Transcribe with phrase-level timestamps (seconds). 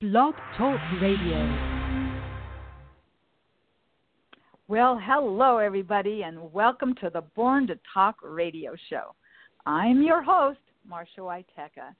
[0.00, 1.36] Blog Talk Radio.
[4.66, 9.14] Well, hello, everybody, and welcome to the Born to Talk radio show.
[9.66, 10.60] I'm your host,
[10.90, 11.94] Marsha Waiteka,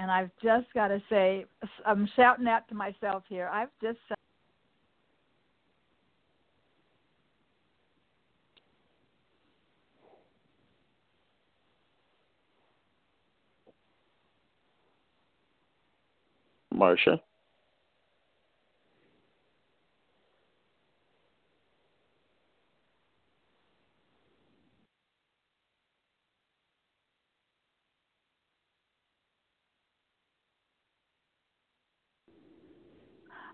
[0.00, 1.44] and I've just got to say,
[1.86, 3.48] I'm shouting out to myself here.
[3.52, 3.98] I've just
[16.74, 17.20] Marsha.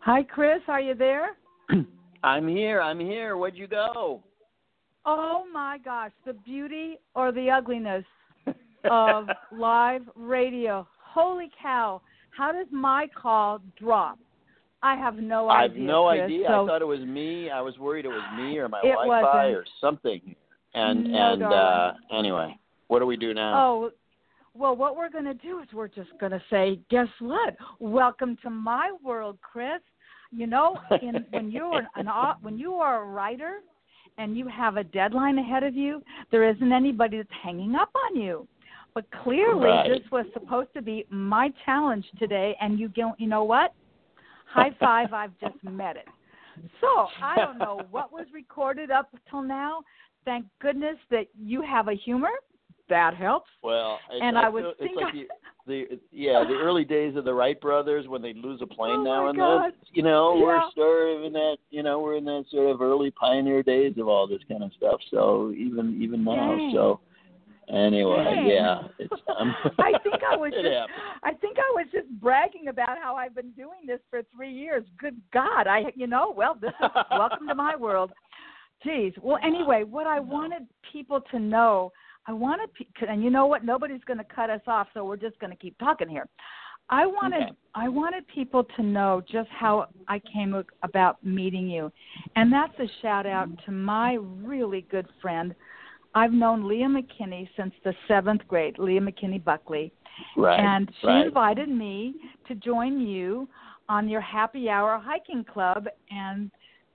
[0.05, 0.59] Hi, Chris.
[0.67, 1.37] Are you there?
[2.25, 2.83] I'm here.
[2.83, 3.37] I'm here.
[3.37, 4.21] Where'd you go?
[5.07, 8.05] Oh my gosh, the beauty or the ugliness
[8.91, 10.89] of live radio.
[11.05, 12.03] Holy cow.
[12.37, 14.19] How does my call drop?
[14.83, 15.59] I have no idea.
[15.59, 16.23] I have no Chris.
[16.23, 16.47] idea.
[16.49, 17.51] So I thought it was me.
[17.51, 20.35] I was worried it was me or my Wi-Fi or something.
[20.75, 23.55] And No, and uh anyway, what do we do now?
[23.57, 23.91] Oh,
[24.55, 27.57] well, what we're going to do is we're just going to say, guess what?
[27.79, 29.81] Welcome to my world, Chris.
[30.35, 32.09] You know, in, when you're an
[32.41, 33.59] when you are a writer
[34.19, 38.21] and you have a deadline ahead of you, there isn't anybody that's hanging up on
[38.21, 38.49] you.
[38.95, 39.89] But clearly, Right.
[39.89, 43.19] this was supposed to be my challenge today, and you don't.
[43.21, 43.75] You know what?
[44.47, 45.13] High five!
[45.23, 46.09] I've just met it.
[46.81, 49.83] So I don't know what was recorded up till now.
[50.25, 52.31] Thank goodness that you have a humor.
[52.93, 53.49] That helps.
[53.63, 55.27] Well, And I I was feel, it's like the,
[55.67, 59.03] the yeah the early days of the Wright brothers when they'd lose a plane Oh,
[59.03, 59.73] now and then.
[59.95, 60.69] You know, we're Yeah.
[60.77, 64.09] sort of in that you know we're in that sort of early pioneer days of
[64.09, 65.01] all this kind of stuff.
[65.11, 66.73] So even even now, Dang.
[66.75, 67.01] so
[67.71, 68.47] anyway, Dang.
[68.47, 69.13] yeah, it's.
[69.41, 70.69] Um, I think I was just.
[71.23, 74.85] I think I was just bragging about how I've been doing this for three years.
[74.99, 78.11] Good God, I you know well this is welcome to my world.
[78.85, 79.15] Geez.
[79.23, 81.93] Well, anyway, what I wanted people to know,
[82.27, 85.17] I wanted pe- and you know what, nobody's going to cut us off, so we're
[85.17, 86.29] just going to keep talking here.
[86.91, 87.53] I wanted Okay.
[87.75, 91.91] I wanted people to know just how I came about meeting you,
[92.37, 95.55] and that's a shout out to my really good friend.
[96.15, 99.93] I've known Leah McKinney since the seventh grade, Leah McKinney Buckley,
[100.37, 100.61] Right.
[100.61, 101.27] and she right.
[101.27, 102.15] invited me
[102.49, 103.49] to join you
[103.89, 105.87] on your happy hour hiking club.
[106.11, 106.51] And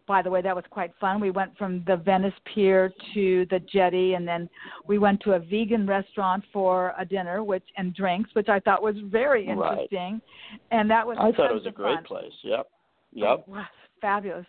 [0.07, 1.19] by the way, that was quite fun.
[1.19, 4.49] We went from the Venice Pier to the jetty, and then
[4.87, 8.81] we went to a vegan restaurant for a dinner, which and drinks, which I thought
[8.81, 10.21] was very interesting.
[10.51, 10.61] Right.
[10.71, 12.03] And that was I thought it was a great fun.
[12.05, 12.33] place.
[12.43, 12.67] Yep.
[13.13, 13.47] It Yep.
[13.47, 13.65] was
[14.01, 14.45] fabulous.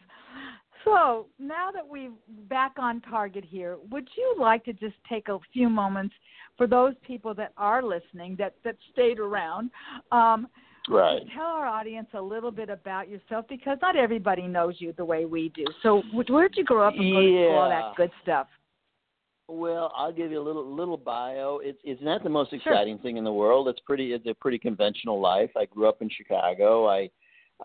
[0.85, 2.13] So now that we're
[2.49, 6.15] back on target here, would you like to just take a few moments
[6.57, 9.71] for those people that are listening that that stayed around?
[10.13, 10.49] Um,
[10.89, 11.23] Right.
[11.35, 15.25] Tell our audience a little bit about yourself because not everybody knows you the way
[15.27, 15.65] we do.
[15.83, 18.47] So wh- where did you grow up and go to school, all that good stuff?
[19.49, 21.61] Well, I'll give you a little little bio.
[21.63, 22.59] It's it's not the most Sure.
[22.59, 23.69] exciting thing in the world.
[23.69, 25.51] It's pretty it's a pretty conventional life.
[25.57, 26.87] I grew up in Chicago.
[26.87, 27.11] I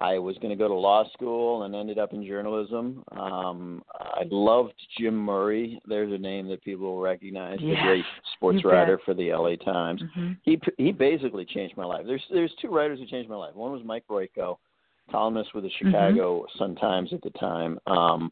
[0.01, 3.03] I was going to go to law school and ended up in journalism.
[3.11, 5.79] Um, I loved Jim Murray.
[5.87, 7.59] There's a name that people will recognize.
[7.59, 8.05] The Yes, great
[8.35, 10.01] sports writer for the LA Times.
[10.01, 10.31] Mm-hmm.
[10.41, 12.05] He he basically changed my life.
[12.07, 13.53] There's there's two writers who changed my life.
[13.55, 14.57] One was Mike Royko,
[15.11, 15.89] columnist with the Mm-hmm.
[15.91, 18.31] Chicago Sun Times at the time, um,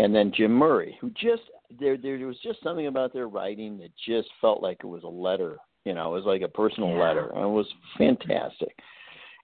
[0.00, 1.42] and then Jim Murray, who just
[1.78, 5.08] there there was just something about their writing that just felt like it was a
[5.08, 5.58] letter.
[5.84, 7.02] You know, it was like a personal Yeah.
[7.04, 7.66] letter, and it was
[7.96, 8.76] fantastic.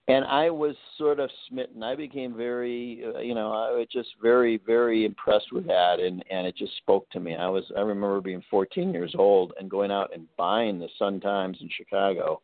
[0.06, 1.82] And I was sort of smitten.
[1.82, 6.22] I became very, uh, you know, I was just very, very impressed with that, and
[6.30, 7.34] and it just spoke to me.
[7.34, 11.20] I was, I remember being 14 years old and going out and buying the Sun
[11.20, 12.42] Times in Chicago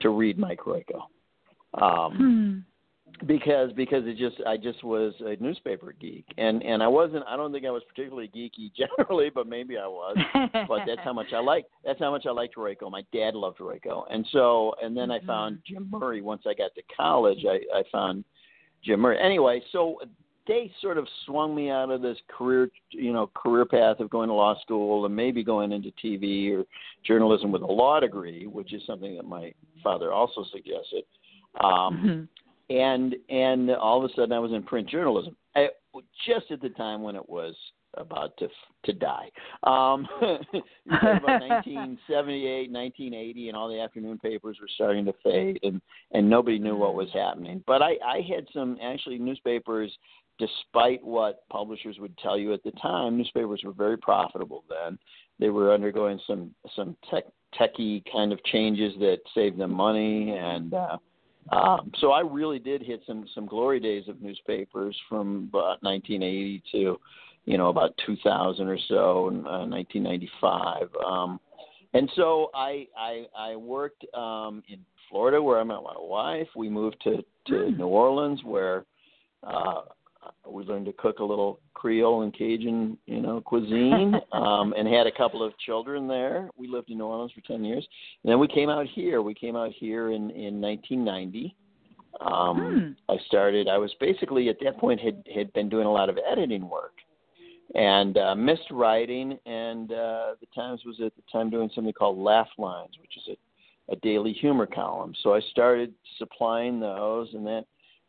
[0.00, 1.02] to read Mike Royko,
[1.74, 2.58] um, Hmm.
[3.26, 7.24] Because because it just, I just was a newspaper geek, and and I wasn't.
[7.26, 10.16] I don't think I was particularly geeky generally, but maybe I was
[10.68, 11.70] but that's how much I liked.
[11.84, 12.90] That's how much I liked Royko.
[12.90, 16.20] My dad loved Royko, and so and then I found Jim Murray.
[16.20, 18.24] Once I got to college, I, I found
[18.84, 19.18] Jim Murray.
[19.20, 19.98] Anyway, so
[20.46, 24.28] they sort of swung me out of this career, you know, career path of going
[24.28, 26.64] to law school and maybe going into TV or
[27.04, 29.52] journalism with a law degree, which is something that my
[29.82, 31.04] father also suggested.
[31.60, 32.28] Um, Mhm.
[32.70, 35.36] And and all of a sudden I was in print journalism.
[35.54, 35.68] I,
[36.26, 37.54] just at the time when it was
[37.96, 38.48] about to
[38.84, 39.30] to die.
[39.62, 40.42] Um, about
[40.86, 45.80] 1978, 1980, and all the afternoon papers were starting to fade, and
[46.12, 47.62] and nobody knew what was happening.
[47.66, 49.96] But I I had some actually newspapers.
[50.38, 54.98] Despite what publishers would tell you at the time, newspapers were very profitable then.
[55.38, 57.24] They were undergoing some some tech
[57.58, 60.98] techie kind of changes that saved them money, and uh,
[61.50, 66.62] um, so I really did hit some some glory days of newspapers from about 1980
[66.72, 66.98] to
[67.46, 70.88] you know, about 2000 or so, uh, 1995.
[71.04, 71.40] Um,
[71.94, 76.48] and so I I, I worked um, in Florida where I met my wife.
[76.54, 77.78] We moved to to hmm.
[77.78, 78.84] New Orleans where
[79.44, 79.82] uh,
[80.48, 85.06] we learned to cook a little Creole and Cajun, you know, cuisine, um, and had
[85.06, 86.50] a couple of children there.
[86.56, 87.86] We lived in New Orleans for ten years,
[88.22, 89.22] and then we came out here.
[89.22, 91.54] We came out here in in 1990.
[92.20, 93.12] Um, hmm.
[93.12, 93.68] I started.
[93.68, 96.94] I was basically at that point had had been doing a lot of editing work,
[97.74, 99.38] and uh, missed writing.
[99.46, 103.36] And uh, the Times was at the time doing something called Laugh Lines, which is
[103.88, 105.14] a, a daily humor column.
[105.22, 107.64] So I started supplying those, and that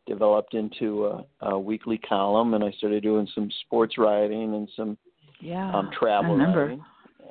[0.07, 2.53] developed into a, a weekly column.
[2.53, 4.97] And I started doing some sports writing and some
[5.41, 6.83] yeah, um, travel writing.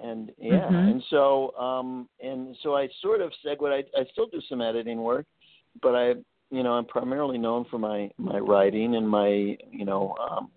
[0.03, 0.75] And yeah, mm-hmm.
[0.75, 3.63] and so um, and so I sort of segued.
[3.65, 5.25] I, I still do some editing work,
[5.81, 6.09] but I
[6.51, 10.51] you know I'm primarily known for my my writing and my you know um,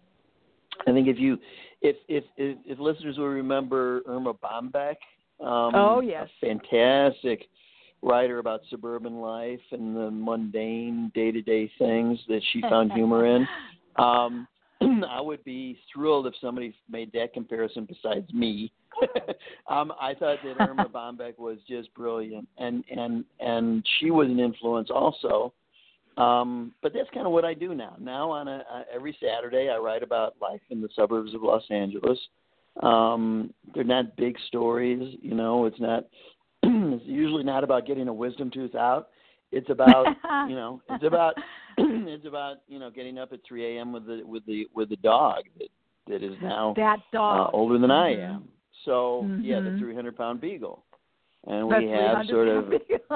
[0.88, 1.38] I think if you,
[1.82, 4.96] if if if, if listeners will remember Erma Bombeck,
[5.40, 7.48] um, oh yes, fantastic
[8.02, 13.48] writer about suburban life and the mundane day-to-day things that she found humor in.
[13.96, 14.48] Um,
[15.10, 18.72] I would be thrilled if somebody made that comparison besides me.
[19.70, 24.40] um, I thought that Erma Bombeck was just brilliant, and and and she was an
[24.40, 25.54] influence also
[26.20, 27.96] um, but that's kind of what I do now.
[27.98, 31.64] Now on a, uh, every Saturday, I write about life in the suburbs of Los
[31.72, 32.20] Angeles.
[32.84, 35.66] Um, they're not big stories, you know.
[35.66, 36.06] It's not.
[37.00, 39.10] It's usually not about getting a wisdom tooth out.
[39.52, 40.06] It's about,
[40.50, 41.36] you know, it's about,
[41.78, 43.92] it's about, you know, getting up at 3 a.m.
[43.92, 45.70] with the with the with the dog that
[46.08, 48.22] that is now that dog uh, older than mm-hmm.
[48.22, 48.48] I am.
[48.86, 49.44] So mm-hmm.
[49.44, 50.84] yeah, the 300 pound beagle
[51.48, 52.72] and we have sort of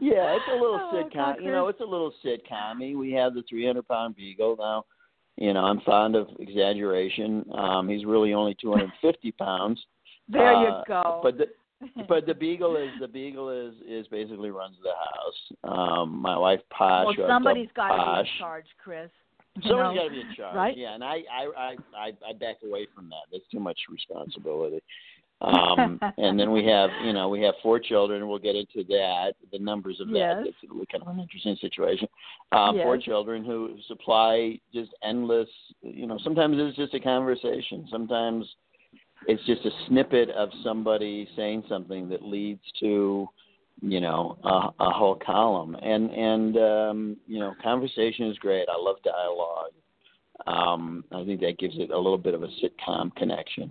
[0.00, 1.42] yeah, it's a little oh, sitcom.
[1.42, 2.96] You know, it's a little sitcommy.
[2.96, 4.84] We have the 300 pound beagle now.
[5.36, 7.44] You know, I'm fond of exaggeration.
[7.56, 9.80] Um, he's really only 250 pounds.
[10.28, 11.20] There uh, you go.
[11.22, 11.46] But the
[12.08, 15.78] but the beagle is the beagle is is basically runs the house.
[15.78, 17.16] Um, my wife Posh.
[17.18, 19.10] Well, somebody's got to be in charge, Chris.
[19.66, 20.76] Somebody's got to be in charge, right?
[20.76, 23.26] Yeah, and I, I I I I back away from that.
[23.30, 24.82] That's too much responsibility.
[25.40, 28.28] Um, and then we have, you know, we have four children.
[28.28, 30.36] We'll get into that, the numbers of yes.
[30.38, 30.46] that.
[30.48, 32.08] It's kind of an interesting situation.
[32.52, 32.84] Um, yes.
[32.84, 35.48] Four children who supply just endless,
[35.82, 37.86] you know, sometimes it's just a conversation.
[37.90, 38.46] Sometimes
[39.26, 43.28] it's just a snippet of somebody saying something that leads to,
[43.80, 45.76] you know, a, a whole column.
[45.76, 48.68] And, and, um, you know, conversation is great.
[48.68, 49.72] I love dialogue.
[50.46, 53.70] Um, I think that gives it a little bit of a sitcom connection.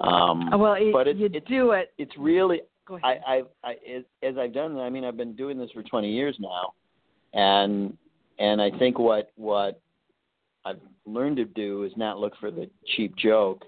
[0.00, 1.92] Um, well, it, but it, you it's, do it.
[1.98, 3.20] It's really Go ahead.
[3.26, 4.78] I, I, I, as I've done.
[4.78, 6.72] I mean, I've been doing this for 20 years now,
[7.34, 7.96] and
[8.38, 9.80] and I think what what
[10.64, 13.64] I've learned to do is not look for the cheap joke.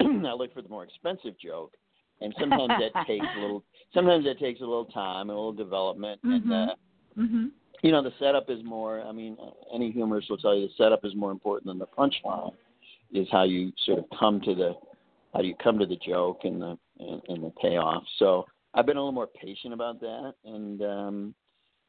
[0.00, 1.74] I look for the more expensive joke,
[2.20, 3.64] and sometimes that takes a little.
[3.94, 6.50] Sometimes that takes a little time, and a little development, mm-hmm.
[6.50, 6.74] and uh,
[7.18, 7.46] mm-hmm.
[7.82, 9.02] you know the setup is more.
[9.02, 9.36] I mean,
[9.74, 12.52] any humorist will tell you the setup is more important than the punchline.
[13.12, 14.74] Is how you sort of come to the
[15.32, 18.02] how do you come to the joke and the and, and the payoff.
[18.18, 21.34] So I've been a little more patient about that, and um,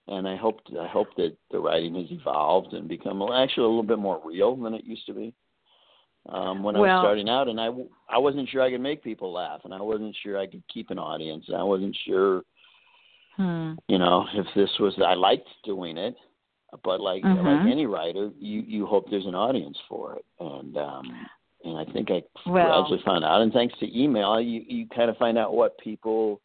[0.07, 3.83] and I hope I hope that the writing has evolved and become actually a little
[3.83, 5.33] bit more real than it used to be.
[6.29, 7.69] Um, when well, I was starting out, and I
[8.09, 10.89] I wasn't sure I could make people laugh, and I wasn't sure I could keep
[10.89, 12.43] an audience, and I wasn't sure,
[13.37, 13.73] hmm.
[13.87, 16.15] you know, if this was I liked doing it,
[16.83, 17.47] but like mm-hmm.
[17.47, 21.27] like any writer, you you hope there's an audience for it, and um,
[21.63, 23.41] and I think I well, gradually found out.
[23.41, 26.41] And thanks to email, you you kind of find out what people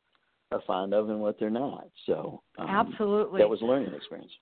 [0.52, 1.88] are fond of and what they're not.
[2.06, 4.32] So um, absolutely, that was a learning experience.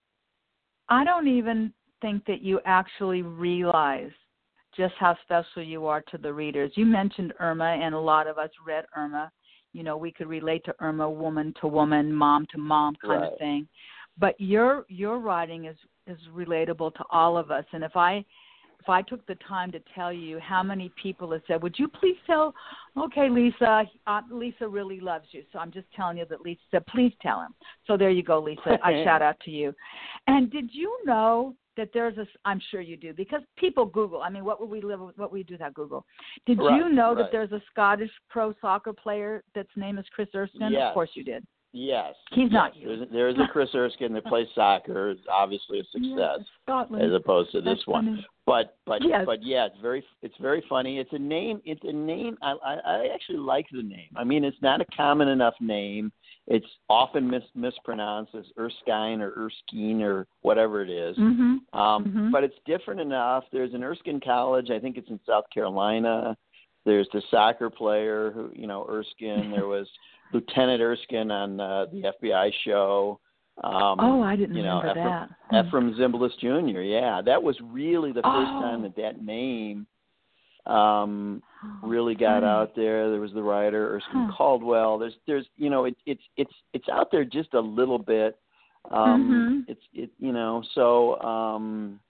[0.91, 4.11] I don't even think that you actually realize
[4.77, 6.73] just how special you are to the readers.
[6.75, 9.31] You mentioned Erma, and a lot of us read Erma.
[9.73, 13.33] You know, we could relate to Erma, woman to woman, mom to mom kind right.
[13.33, 13.69] of thing.
[14.19, 17.65] But your your writing is is relatable to all of us.
[17.73, 18.25] And if I
[18.81, 21.89] if I took the time to tell you how many people have said, "Would you
[21.89, 22.55] please tell?"
[22.97, 26.87] Okay, Lisa, uh, Lisa really loves you, so I'm just telling you that Lisa said,
[26.87, 27.55] "Please tell him."
[27.87, 28.79] So there you go, Lisa.
[28.83, 29.75] I shout out to you.
[30.27, 32.27] And did you know that there's a?
[32.45, 34.23] I'm sure you do because people Google.
[34.23, 35.01] I mean, what would we live?
[35.01, 36.05] with, What would we do without Google?
[36.47, 37.19] Did Right, you know right.
[37.23, 40.73] that there's a Scottish pro soccer player that's name is Chris Erskine?
[40.73, 40.89] Yes.
[40.89, 41.45] Of course you did.
[41.73, 42.15] Yes.
[42.33, 42.53] He's yes.
[42.53, 43.07] not you.
[43.13, 45.11] There's, a Chris Erskine that plays soccer.
[45.11, 47.05] It's obviously a success Scotland.
[47.05, 48.07] as opposed to this That's one.
[48.07, 48.27] funny.
[48.45, 49.23] But but Yes.
[49.25, 50.99] but yeah, it's very it's very funny.
[50.99, 51.61] It's a name.
[51.65, 52.37] It's a name.
[52.43, 54.09] I, I I actually like the name.
[54.17, 56.11] I mean, it's not a common enough name.
[56.51, 61.17] It's often mis- mispronounced as Erskine or Erskine or whatever it is.
[61.17, 61.61] Mhm.
[61.73, 62.33] Um, Mhm.
[62.33, 63.45] But it's different enough.
[63.53, 64.69] There's an Erskine College.
[64.71, 66.37] I think it's in South Carolina.
[66.85, 69.53] There's the soccer player who, you know, Erskine.
[69.53, 69.89] There was
[70.33, 73.21] Lieutenant Erskine on uh, the FBI show.
[73.63, 75.67] Um, Oh, I didn't you know, remember Efrem, that.
[75.67, 76.81] Efrem Zimbalist Jr.
[76.81, 78.61] Yeah, that was really the first Oh.
[78.63, 79.87] time that that name
[80.67, 81.43] um,
[81.83, 83.11] Oh, really got out there.
[83.11, 84.35] There was the writer Erskine Huh.
[84.37, 84.99] Caldwell.
[84.99, 88.39] There's, there's, you know, it, it's, it's, it's out there just a little bit.
[88.91, 89.65] Um, Mhm.
[89.69, 92.01] It's, it, you know, so um,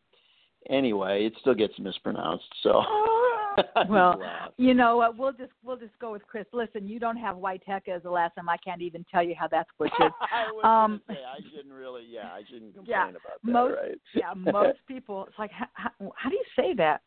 [0.69, 2.49] anyway, it still gets mispronounced.
[2.62, 3.20] So, I
[3.88, 4.21] Well.
[4.57, 5.17] You know what?
[5.17, 6.45] We'll just we'll just go with Chris.
[6.52, 8.49] Listen, you don't have White Tech as the last name.
[8.49, 10.12] I can't even tell you how that's butchered.
[10.21, 13.75] I was um, say I shouldn't really, yeah, I shouldn't complain Yeah, about that, most
[13.76, 13.99] right?
[14.14, 15.25] yeah, most people.
[15.29, 17.00] It's like how, how, how do you say that?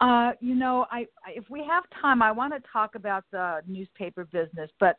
[0.00, 4.24] Uh, you know, I, if we have time, I want to talk about the newspaper
[4.24, 4.96] business, but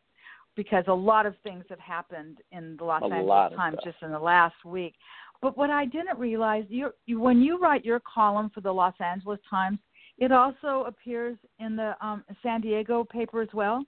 [0.55, 4.11] because a lot of things have happened in the Los A Angeles Times just in
[4.11, 4.95] the last week.
[5.41, 9.39] But what I didn't realize, you when you write your column for the Los Angeles
[9.49, 9.79] Times,
[10.19, 13.83] it also appears in the um, San Diego paper as well.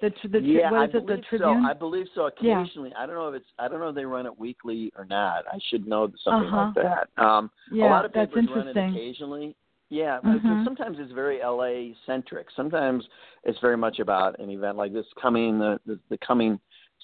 [0.00, 1.06] The, tr- the yeah, I is it?
[1.06, 1.50] The believe so.
[1.52, 2.30] I believe so.
[2.40, 2.60] Yeah.
[2.62, 3.46] Occasionally, I don't know if it's.
[3.58, 5.44] I don't know if they run it weekly or not.
[5.52, 7.04] I should know something like Uh-huh.
[7.16, 7.22] that.
[7.22, 8.94] Um, yeah, a lot of that's papers run it interesting.
[8.96, 9.56] occasionally.
[9.90, 10.64] Yeah, Mhm.
[10.64, 12.46] sometimes it's very LA centric.
[12.52, 13.04] Sometimes
[13.44, 16.58] it's very much about an event like this coming the the, the coming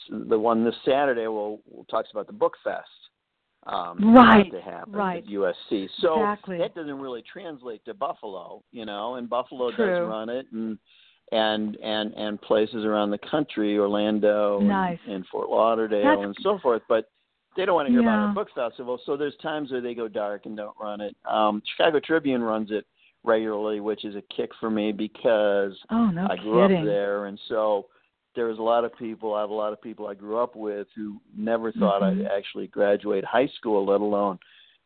[0.09, 1.27] the one this Saturday.
[1.27, 3.06] Will will talks about the book fest.
[3.67, 5.25] Um, Right, to happen right.
[5.25, 5.89] at USC.
[6.01, 6.59] So Exactly.
[6.59, 9.87] that doesn't really translate to Buffalo, you know, and Buffalo True.
[9.87, 10.79] does run it and
[11.33, 14.99] and and and places around the country, Orlando Nice.
[15.07, 16.83] and, and Fort Lauderdale That's- and so forth.
[16.89, 17.09] But
[17.57, 18.27] they don't want to hear about Yeah.
[18.29, 21.17] our book festival, so there's times where they go dark and don't run it.
[21.25, 22.87] Um, Chicago Tribune runs it
[23.25, 26.83] regularly, which is a kick for me because Oh no I grew kidding.
[26.83, 27.87] up there, and so
[28.37, 29.35] there was a lot of people.
[29.35, 32.27] I have a lot of people I grew up with who never thought Mhm.
[32.27, 34.39] I'd actually graduate high school, let alone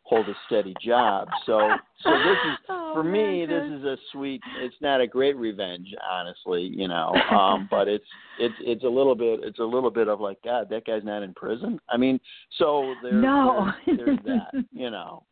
[0.05, 1.29] hold a steady job.
[1.47, 3.47] So, so this is Oh, for me.
[3.47, 4.41] This is a sweet.
[4.61, 7.13] It's not a great revenge, honestly, you know.
[7.31, 8.07] Um, but it's
[8.39, 9.41] it's it's a little bit.
[9.45, 11.79] It's a little bit of like, God, that guy's not in prison.
[11.89, 12.19] I mean,
[12.59, 13.71] so there, No.
[13.87, 15.25] there's, there's that, you know.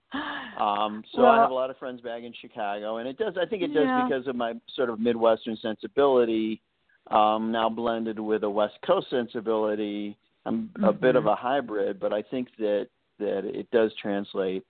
[0.59, 3.35] Um, so well, I have a lot of friends back in Chicago, and it does.
[3.41, 4.05] I think it does Yeah.
[4.05, 6.63] because of my sort of Midwestern sensibility,
[7.11, 10.17] um, now blended with a West Coast sensibility.
[10.47, 11.33] I'm a bit of Mhm.
[11.33, 12.89] a hybrid, but I think that
[13.19, 14.65] that it does translate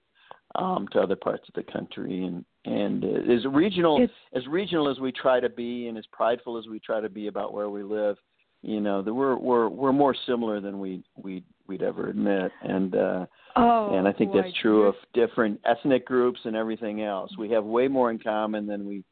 [0.55, 4.99] um, to other parts of the country, and and as regional It's- as regional as
[4.99, 7.83] we try to be, and as prideful as we try to be about where we
[7.83, 8.19] live,
[8.63, 12.95] you know, that we're we're we're more similar than we we we'd ever admit, and.
[12.97, 13.27] uh
[13.57, 17.37] oh, and I think boy, that's true of different ethnic groups and everything else.
[17.37, 19.05] We have way more in common than we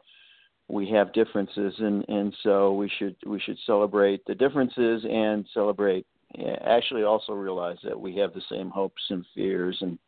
[0.68, 6.06] we have differences, and and so we should we should celebrate the differences and celebrate.
[6.64, 9.98] Actually, also realize that we have the same hopes and fears and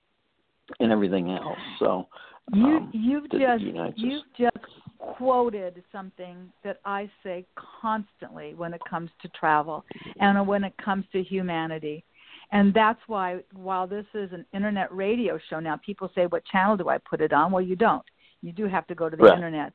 [0.80, 1.58] and everything else.
[1.78, 2.08] So
[2.52, 3.64] You um, you've just
[3.96, 4.56] you've just
[4.98, 7.46] quoted something that I say
[7.80, 9.84] constantly when it comes to travel
[10.20, 12.04] and when it comes to humanity.
[12.50, 16.76] And that's why while this is an internet radio show now people say what channel
[16.76, 17.52] do I put it on?
[17.52, 18.04] Well, you don't.
[18.42, 19.34] You do have to go to the Right.
[19.34, 19.72] internet.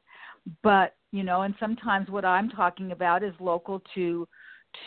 [0.61, 4.27] But, you know, and sometimes what I'm talking about is local to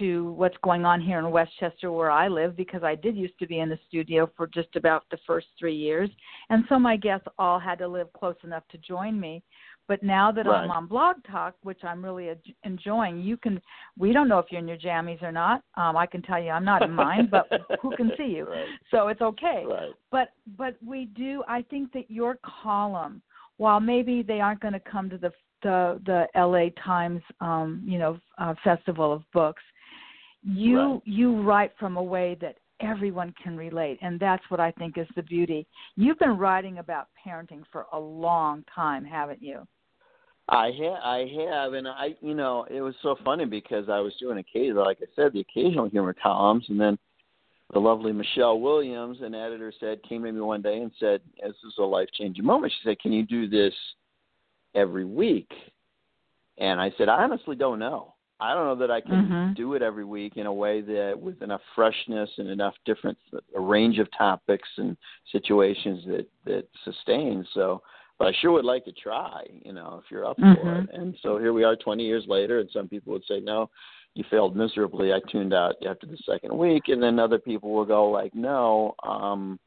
[0.01, 3.47] to what's going on here in Westchester where I live because I did used to
[3.47, 6.11] be in the studio for just about the first 3 years
[6.51, 9.45] and so my guests all had to live close enough to join me.
[9.89, 12.31] But now that I'm on Blog Talk, which I'm really
[12.65, 13.61] enjoying, you can.
[13.97, 15.63] We don't know if you're in your jammies or not.
[15.77, 17.49] Um, I can tell you I'm not in mine, but
[17.81, 18.47] who can see you?
[18.47, 18.67] Right.
[18.91, 19.65] So it's okay.
[19.65, 19.93] Right.
[20.11, 21.45] But but we do.
[21.47, 23.23] I think that your column,
[23.59, 25.31] while maybe they aren't going to come to the
[25.67, 26.71] the the L.A.
[26.85, 29.63] Times, um, you know, uh, festival of books,
[30.45, 31.03] you Right.
[31.05, 35.07] you write from a way that everyone can relate and that's what i think is
[35.17, 39.67] the beauty you've been writing about parenting for a long time haven't you
[40.49, 41.19] I have, I
[41.51, 44.99] have, and I, you know, it was so funny because I was doing occasional, like
[45.03, 46.97] I said, the occasional humor columns, and then
[47.73, 51.57] the lovely Michelle Williams, an editor, said came to me one day and said, "This
[51.67, 53.75] is a life changing moment." She said, "Can you do this
[54.77, 55.51] every week?"
[56.59, 58.15] And I said, "I honestly don't know.
[58.39, 59.53] I don't know that I can Mm-hmm.
[59.55, 63.17] do it every week in a way that with enough freshness and enough different
[63.55, 64.97] a range of topics and
[65.33, 67.47] situations that that sustains.
[67.55, 67.83] So,
[68.19, 69.45] but I sure would like to try.
[69.65, 70.85] You know, if you're up for Mhm.
[70.85, 70.91] it.
[70.95, 73.71] And so here we are, 20 years later, and some people would say, "No,
[74.15, 75.13] you failed miserably.
[75.15, 78.95] I tuned out after the second week," and then other people will go like, "No."
[79.03, 79.59] um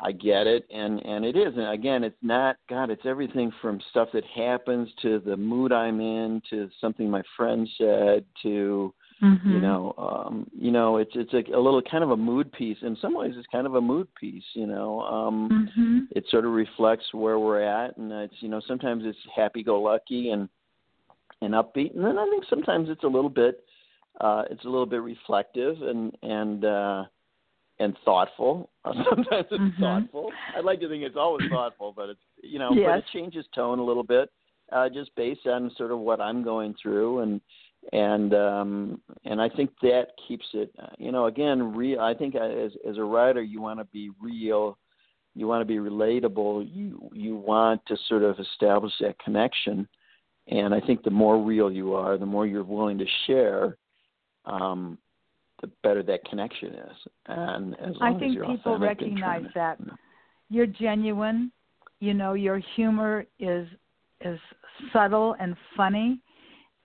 [0.00, 2.90] I get it, and and it is, and again, it's not God.
[2.90, 7.68] It's everything from stuff that happens to the mood I'm in, to something my friend
[7.78, 9.52] said, to Mhm.
[9.52, 12.82] you know, um, you know, it's it's a, a little kind of a mood piece.
[12.82, 14.44] In some ways, it's kind of a mood piece.
[14.54, 16.08] You know, um, Mhm.
[16.10, 20.48] it sort of reflects where we're at, and it's you know sometimes it's happy-go-lucky and
[21.40, 23.64] and upbeat, and then I think sometimes it's a little bit
[24.20, 27.04] uh, it's a little bit reflective and and uh,
[27.84, 28.70] and thoughtful.
[28.84, 29.78] sometimes it's Mhm.
[29.80, 30.32] thoughtful.
[30.56, 33.78] I'd like to think it's always thoughtful, but it's you know, but it changes tone
[33.78, 34.30] a little bit,
[34.72, 37.40] uh, just based on sort of what I'm going through and
[37.92, 42.34] and um and I think that keeps it uh, you know again real I think
[42.34, 44.78] as as a writer you want to be real
[45.34, 49.86] you want to be relatable you you want to sort of establish that connection
[50.48, 53.76] and I think the more real you are the more you're willing to share
[54.46, 54.96] um
[55.64, 59.78] the better that connection is and as long I think as you're people recognize that
[60.50, 61.50] you're genuine.
[62.00, 63.66] You know, your humor is
[64.20, 64.38] is
[64.92, 66.20] subtle and funny.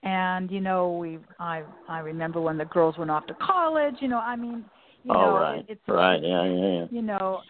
[0.02, 3.96] And you know, we I I remember when the girls went off to college.
[4.00, 4.64] You know, I mean,
[5.04, 7.40] you oh know, right it, it's right yeah yeah yeah you know,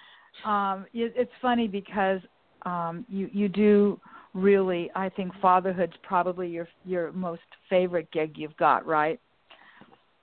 [0.44, 2.20] um, it, it's funny because
[2.66, 4.00] um, you you do
[4.34, 4.90] really.
[4.96, 9.20] I think fatherhood's probably your your most favorite gig you've got, right?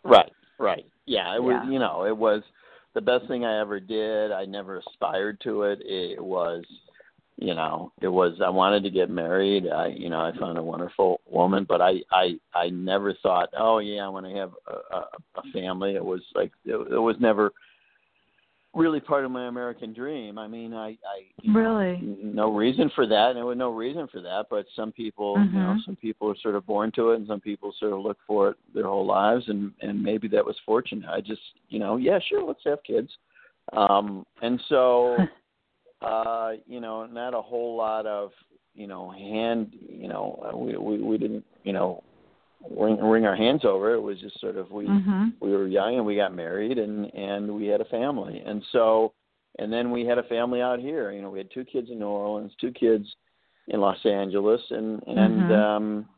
[0.04, 0.86] Right, right.
[1.08, 1.62] Yeah, it was.
[1.64, 1.72] Yeah.
[1.72, 2.44] You know, it was
[2.94, 4.32] the best thing I ever did.
[4.32, 5.80] I never aspired to it.
[5.84, 6.64] It was,
[7.38, 8.34] you know, it was.
[8.44, 9.68] I wanted to get married.
[9.68, 13.80] I, you know, I found a wonderful woman, but I, I, I never thought, oh
[13.80, 15.96] yeah, I want to have a, a, a family.
[15.96, 17.54] It was like it, it was never
[18.78, 20.38] really part of my American dream.
[20.38, 21.98] I mean, I, I Really?
[22.02, 24.46] no reason for that, and there was no reason for that.
[24.50, 25.84] But some people, you know, Mhm.
[25.86, 28.50] some people are sort of born to it, and some people sort of look for
[28.50, 31.10] it their whole lives, and and maybe that was fortunate.
[31.10, 33.18] I just, you know, yeah, sure, let's have kids,
[33.74, 35.18] um, and so,
[36.02, 38.32] uh, you know, not a whole lot of,
[38.76, 42.04] you know, hand, you know, we we we didn't, you know,
[42.70, 43.94] wring wring our hands over.
[43.94, 45.34] It was just sort of we Mhm.
[45.40, 49.14] we were young and we got married and and we had a family and so
[49.60, 52.00] and then we had a family out here you know we had two kids in
[52.00, 53.16] new orleans two kids
[53.68, 55.52] in los angeles and and Mhm.
[55.52, 56.10] um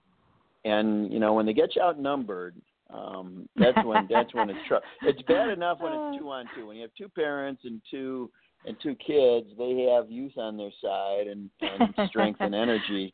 [0.65, 2.55] and you know when they get you outnumbered
[2.89, 6.67] um that's when that's when it's tr- it's bad enough when it's two on two
[6.67, 8.29] when you have two parents and two
[8.65, 13.13] and two kids they have youth on their side and and strength and energy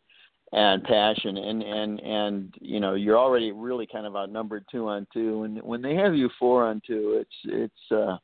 [0.51, 5.07] and passion and and and you know you're already really kind of outnumbered two on
[5.13, 5.43] two.
[5.43, 8.17] And when they have you four on two it's it's uh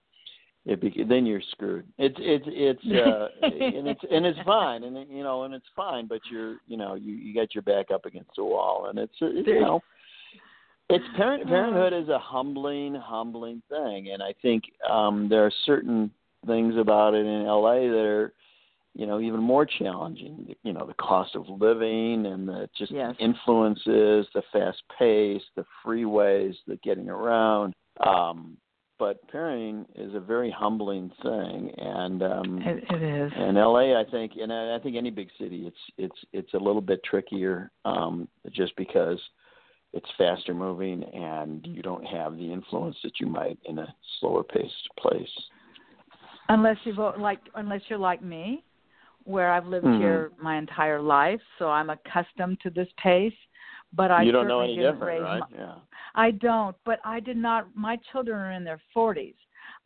[0.63, 1.85] it be, then you're screwed.
[1.97, 6.07] It's it's it's uh and it's and it's fine and you know and it's fine
[6.07, 9.13] but you're you know you you got your back up against the wall and it's,
[9.21, 9.81] it's you know
[10.89, 16.11] it's parent parenthood is a humbling humbling thing and i think um there are certain
[16.45, 18.33] things about it in la that are
[18.93, 23.15] you know even more challenging you know the cost of living and the just Yes.
[23.19, 27.73] influences the fast pace the freeways the getting around
[28.05, 28.57] um
[28.99, 33.31] but parenting is a very humbling thing and um It, it is.
[33.35, 36.57] and LA, I think, and I I think any big city, it's it's it's a
[36.57, 39.19] little bit trickier, um, just because
[39.93, 44.43] it's faster moving and you don't have the influence that you might in a slower
[44.43, 45.29] paced place.
[46.49, 48.63] Unless you vote like unless you're like me,
[49.25, 49.97] where I've lived Mhm.
[49.99, 53.35] here my entire life, so I'm accustomed to this pace.
[53.93, 55.39] But I you don't know certainly any didn't different, raise right?
[55.51, 55.75] my- yeah.
[56.15, 57.67] I don't, but I did not.
[57.75, 59.35] My children are in their 40s.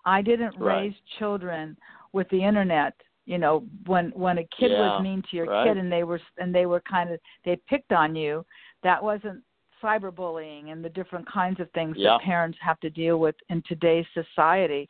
[0.06, 0.84] I didn't Right.
[0.84, 1.76] raise children
[2.14, 2.94] with the internet.
[3.26, 5.66] You know, when when a kid Yeah, was mean to your right.
[5.68, 8.46] kid and they were and they were kind of they picked on you,
[8.84, 9.44] that wasn't
[9.82, 12.12] cyberbullying and the different kinds of things Yeah.
[12.12, 14.90] that parents have to deal with in today's society.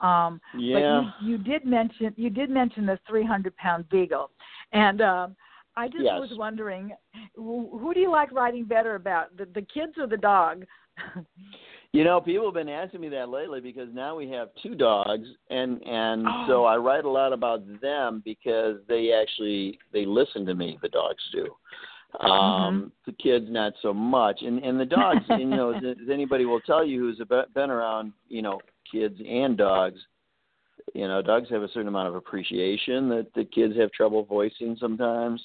[0.00, 1.02] Um, Yeah.
[1.20, 4.30] but you, you did mention you did mention the 300 pound beagle,
[4.72, 5.36] and um,
[5.76, 6.18] I just Yes.
[6.20, 6.92] was wondering,
[7.34, 10.64] who, do you like writing better about, the, the kids or the dog?
[11.92, 15.26] You know, people have been asking me that lately because now we have two dogs,
[15.50, 16.44] and and Oh.
[16.46, 20.78] so I write a lot about them because they actually they listen to me.
[20.82, 21.46] The dogs do.
[22.24, 25.24] Um, The kids not so much, and and the dogs.
[25.28, 27.20] you know, as, as anybody will tell you who's
[27.54, 28.60] been around, you know,
[28.90, 29.98] kids and dogs.
[30.94, 34.76] You know, dogs have a certain amount of appreciation that the kids have trouble voicing
[34.80, 35.40] sometimes.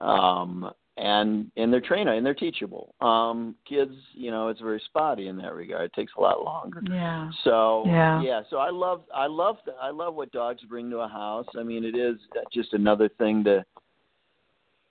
[0.00, 2.94] Um, and and they're trained and they're teachable.
[3.00, 5.86] Um, kids, you know, it's very spotty in that regard.
[5.86, 6.82] It takes a lot longer.
[6.88, 7.30] Yeah.
[7.42, 8.42] So yeah, yeah.
[8.48, 11.46] So I love I love I love what dogs bring to a house.
[11.58, 12.16] I mean, it is
[12.52, 13.64] just another thing to.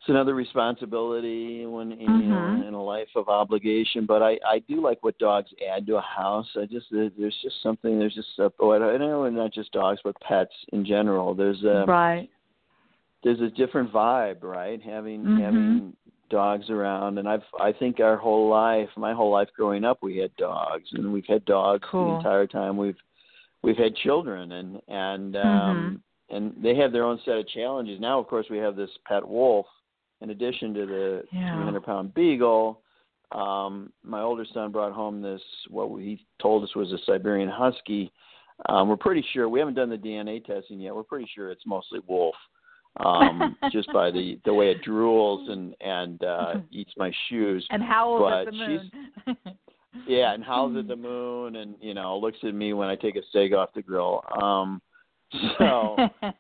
[0.04, 2.22] It's another responsibility when in, mm-hmm.
[2.22, 4.06] you know, in a life of obligation.
[4.06, 6.48] But I I do like what dogs add to a house.
[6.58, 10.20] I just there's just something there's just a, oh, I know not just dogs but
[10.20, 11.34] pets in general.
[11.34, 12.30] There's a right
[13.24, 14.82] there's a different vibe, right?
[14.82, 15.42] Having mm-hmm.
[15.42, 15.94] having
[16.30, 20.18] dogs around, and I've I think our whole life, my whole life growing up, we
[20.18, 22.12] had dogs, and we've had dogs cool.
[22.12, 22.98] the entire time we've
[23.62, 26.36] we've had children, and and um, mm-hmm.
[26.36, 28.00] and they have their own set of challenges.
[28.00, 29.66] Now, of course, we have this pet wolf
[30.24, 31.56] in addition to the yeah.
[31.56, 32.82] 300 pound beagle.
[33.32, 38.12] Um, my older son brought home this what he told us was a Siberian Husky.
[38.70, 40.96] Um, we're pretty sure we haven't done the DNA testing yet.
[40.96, 42.36] We're pretty sure it's mostly wolf
[42.98, 47.66] um, just by the the way it drools and and uh, eats my shoes.
[47.70, 48.92] And howls but at the moon.
[50.08, 53.16] yeah, and howls at the moon, and you know looks at me when I take
[53.16, 54.24] a steak off the grill.
[54.42, 54.82] Um,
[55.58, 55.98] so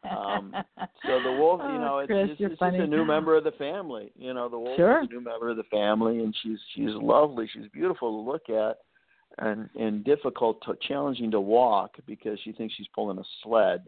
[0.09, 0.53] um,
[1.05, 2.77] so the wolf, you Oh, know, it's, Chris, just, it's funny.
[2.77, 4.11] just a new member of the family.
[4.15, 5.01] You know, the wolf Sure.
[5.03, 7.49] is a new member of the family, and she's she's lovely.
[7.53, 8.77] She's beautiful to look at.
[9.39, 13.83] And and difficult, to, challenging to walk because she thinks she's pulling a sled.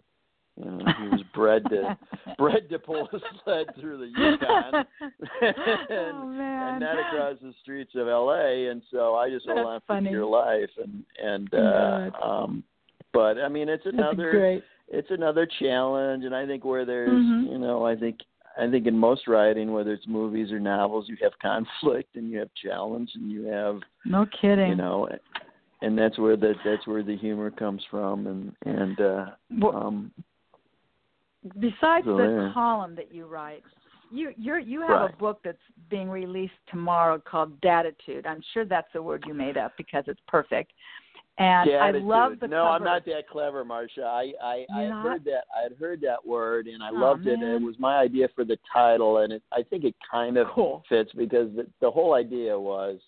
[0.58, 1.96] You know, he was bred to
[2.40, 4.74] bred to pull a sled through the Yukon
[5.42, 5.56] and,
[6.16, 9.82] oh and not across the streets of LA and so I just hold That's on
[9.86, 10.08] funny.
[10.10, 12.64] for dear life and and uh um
[13.14, 14.64] but I mean it's another great.
[14.88, 17.52] It's another challenge and I think where there's Mhm.
[17.52, 18.20] you know I think
[18.58, 22.40] I think in most writing whether it's movies or novels you have conflict and you
[22.40, 24.70] have challenge and you have No kidding.
[24.70, 25.10] you know
[25.82, 29.26] and that's where the that's where the humor comes from and and uh
[29.60, 30.12] Well, um
[31.60, 32.52] Besides So the there.
[32.54, 33.64] column that you write,
[34.12, 35.14] you you're, you have Right.
[35.14, 35.58] a book that's
[35.90, 38.26] being released tomorrow called Daditude.
[38.26, 40.72] I'm sure that's a word you made up because it's perfect.
[41.38, 42.70] And I love the no, cover.
[42.70, 44.04] I'm not that clever, Marcia.
[44.04, 47.28] I I, I had heard that I had heard that word and I Aw, loved
[47.28, 47.40] it.
[47.40, 50.48] And it was my idea for the title, and it, I think it kind of
[50.48, 50.84] Cool.
[50.88, 53.00] fits because the, the whole idea was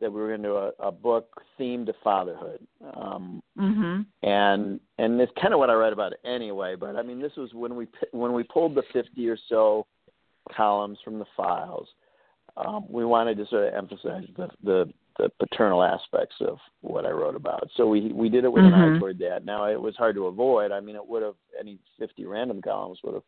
[0.00, 2.66] that we were going to do a, a book themed to fatherhood.
[2.94, 4.04] Um, Mhm.
[4.22, 6.74] and and it's kind of what I read about it anyway.
[6.74, 9.86] But I mean, this was when we when we pulled the 50 or so
[10.54, 11.88] columns from the files.
[12.58, 17.10] Um, we wanted to sort of emphasize the, the the paternal aspects of what I
[17.10, 17.68] wrote about.
[17.76, 18.98] So we we did it with an eye Mhm.
[18.98, 19.44] toward that.
[19.44, 20.72] Now it was hard to avoid.
[20.72, 23.22] I mean, it would have any 50 random columns would have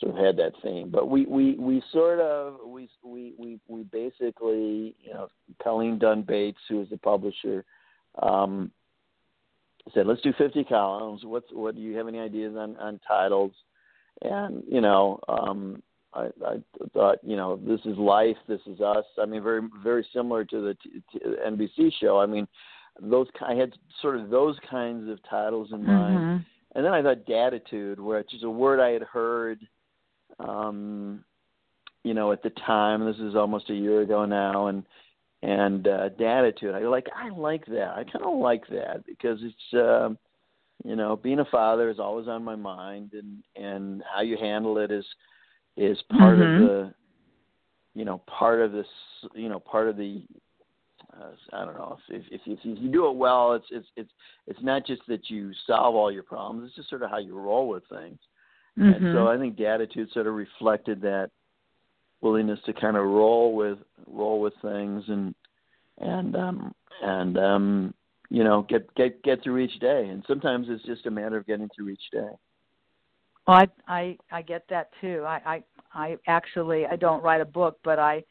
[0.00, 0.90] sort of had that theme.
[0.90, 5.28] But we we we sort of we we we we basically you know
[5.62, 7.64] Colleen Dunn Bates, who is the publisher,
[8.22, 8.70] um,
[9.94, 11.24] said let's do 50 columns.
[11.24, 13.52] What's what do you have any ideas on on titles?
[14.22, 15.20] And you know.
[15.28, 15.82] um
[16.18, 16.56] I, I
[16.92, 19.04] thought, you know, this is life, this is us.
[19.20, 22.18] I mean, very, very similar to the t- t- NBC show.
[22.18, 22.46] I mean,
[23.00, 26.18] those I had sort of those kinds of titles in mind.
[26.18, 26.44] Mhm.
[26.74, 29.60] And then I thought daditude, which is a word I had heard,
[30.38, 31.24] um,
[32.04, 33.04] you know, at the time.
[33.04, 34.84] This is almost a year ago now, and
[35.42, 36.74] and uh, daditude.
[36.74, 37.94] I like I like that.
[37.96, 40.18] I kind of like that because it's, um,
[40.84, 44.78] you know, being a father is always on my mind, and and how you handle
[44.78, 45.06] it is
[45.78, 46.42] is part Mhm.
[46.42, 46.94] of the,
[47.94, 48.88] you know, part of this,
[49.34, 50.22] you know, part of the
[51.14, 54.12] uh, I don't know if if, if if you do it well, it's it's it's
[54.46, 56.66] it's not just that you solve all your problems.
[56.66, 58.18] It's just sort of how you roll with things.
[58.76, 59.12] And Mhm.
[59.12, 61.30] so I think the attitude sort of reflected that
[62.20, 65.34] willingness to kind of roll with roll with things and
[65.98, 67.94] and um and um
[68.28, 70.08] you know get get get through each day.
[70.08, 72.30] And sometimes it's just a matter of getting through each day.
[73.48, 75.24] Well, I I I get that too.
[75.26, 75.62] I I
[75.94, 78.22] I actually I don't write a book, but I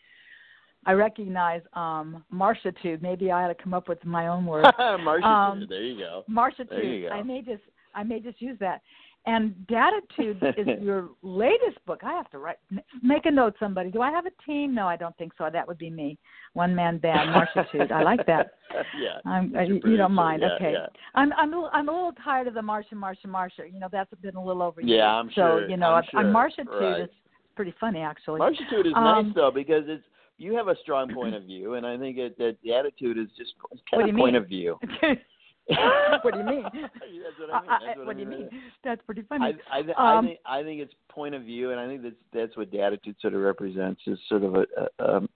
[0.86, 3.02] I recognize um Marciatude.
[3.02, 4.68] Maybe I ought to come up with my own word.
[4.78, 6.24] Marcia, Um, there you go.
[6.30, 6.70] Marciatude.
[6.70, 7.16] There you go.
[7.16, 7.64] I may just
[7.96, 8.82] I may just use that.
[9.26, 12.02] And Daditude is your latest book.
[12.04, 12.58] I have to write
[13.04, 13.92] make a note somebody.
[13.92, 14.74] Do I have a team?
[14.74, 15.50] No, I don't think so.
[15.52, 16.18] That would be me.
[16.54, 17.92] One man band, Marciatude.
[17.92, 18.52] I like that.
[18.98, 19.20] yeah.
[19.30, 20.72] I'm, Your you you don't mind, yeah, okay?
[20.74, 20.88] yeah.
[21.16, 23.64] I'm I'm a, little- I'm a little tired of the Marcia, Marcia, Marcia.
[23.72, 24.82] You know that's been a little over.
[24.82, 27.02] Yeah, I'm so, sure, So, you know, I'm I'm sure, right.
[27.02, 27.14] It's
[27.56, 28.40] pretty funny actually.
[28.40, 30.04] Marciatude is Um, nice though because it's
[30.38, 33.28] you have a strong point of view, and I think it, that the attitude is
[33.38, 33.54] just
[33.92, 34.36] kind of point mean?
[34.36, 34.80] of view.
[36.22, 36.64] what do you mean?
[36.74, 37.70] That's what I- I mean.
[37.70, 38.50] That's what, what I do you mean.
[38.84, 39.58] That's pretty funny.
[39.72, 42.16] I, th- Um, I think I think it's point of view, and I think that's
[42.34, 44.66] that's what the attitude sort of represents is sort of a,
[45.00, 45.30] a, um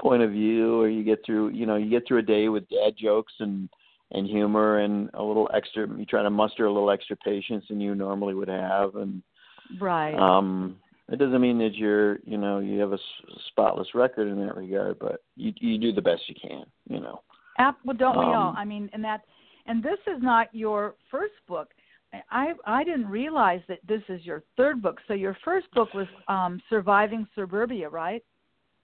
[0.00, 2.68] point of view, or you get through you know you get through a day with
[2.68, 3.68] dad jokes and
[4.12, 5.88] and humor and a little extra.
[5.88, 9.22] You try to muster a little extra patience than you normally would have, and
[9.80, 10.14] right.
[10.14, 10.76] Um,
[11.08, 12.98] it doesn't mean that you're you know you have a
[13.48, 16.64] spotless record in that regard, but you you do the best you can.
[16.88, 17.20] You know.
[17.58, 18.48] App, well, don't we all?
[18.48, 19.20] Um, I mean, and that,
[19.66, 21.70] and this is not your first book.
[22.30, 25.00] I I didn't realize that this is your third book.
[25.08, 28.22] So your first book was um, Surviving Suburbia, right?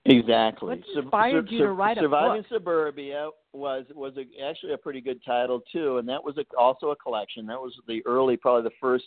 [0.07, 0.69] Exactly.
[0.69, 2.51] What inspired sub- you to write a Surviving book?
[2.51, 6.91] Suburbia was was a, actually a pretty good title too, and that was a, also
[6.91, 7.47] a collection.
[7.47, 9.05] That was the early, probably the first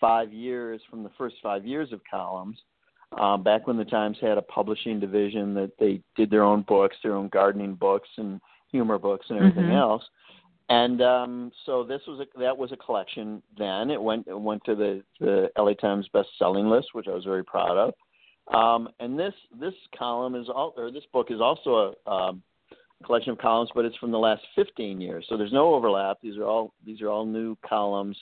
[0.00, 2.58] five years from the first five years of columns.
[3.18, 6.96] Um, back when the Times had a publishing division that they did their own books,
[7.02, 8.38] their own gardening books and
[8.70, 9.78] humor books and everything Mhm.
[9.78, 10.04] else.
[10.70, 13.42] And um, so this was a, that was a collection.
[13.56, 17.14] Then it went it went to the the LA Times best selling list, which I
[17.14, 17.94] was very proud of.
[18.54, 22.42] Um, and this this column is all or this book is also a um,
[23.04, 25.24] collection of columns, but it's from the last 15 years.
[25.28, 26.18] So there's no overlap.
[26.22, 28.16] These are all these are all new columns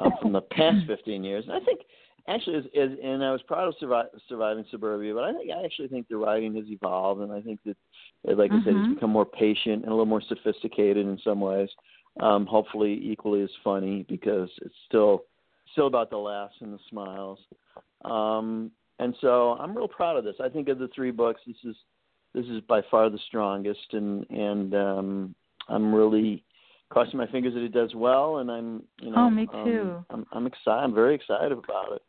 [0.00, 1.44] uh, from the past 15 years.
[1.46, 1.80] And I think
[2.28, 5.64] actually, as, as, and I was proud of survi- surviving suburbia, but I think I
[5.64, 7.76] actually think the writing has evolved, and I think that,
[8.36, 11.68] like I said, it's become more patient and a little more sophisticated in some ways.
[12.20, 15.24] Um, hopefully, equally as funny because it's still
[15.72, 17.38] still about the laughs and the smiles.
[18.04, 20.34] Um, and so I'm real proud of this.
[20.42, 21.76] I think of the three books, this is
[22.34, 25.34] this is by far the strongest, and and um,
[25.68, 26.44] I'm really
[26.90, 28.38] crossing my fingers that it does well.
[28.38, 30.04] And I'm you know Oh, me um, too.
[30.10, 30.82] I'm I'm excited.
[30.82, 32.02] I'm very excited about it.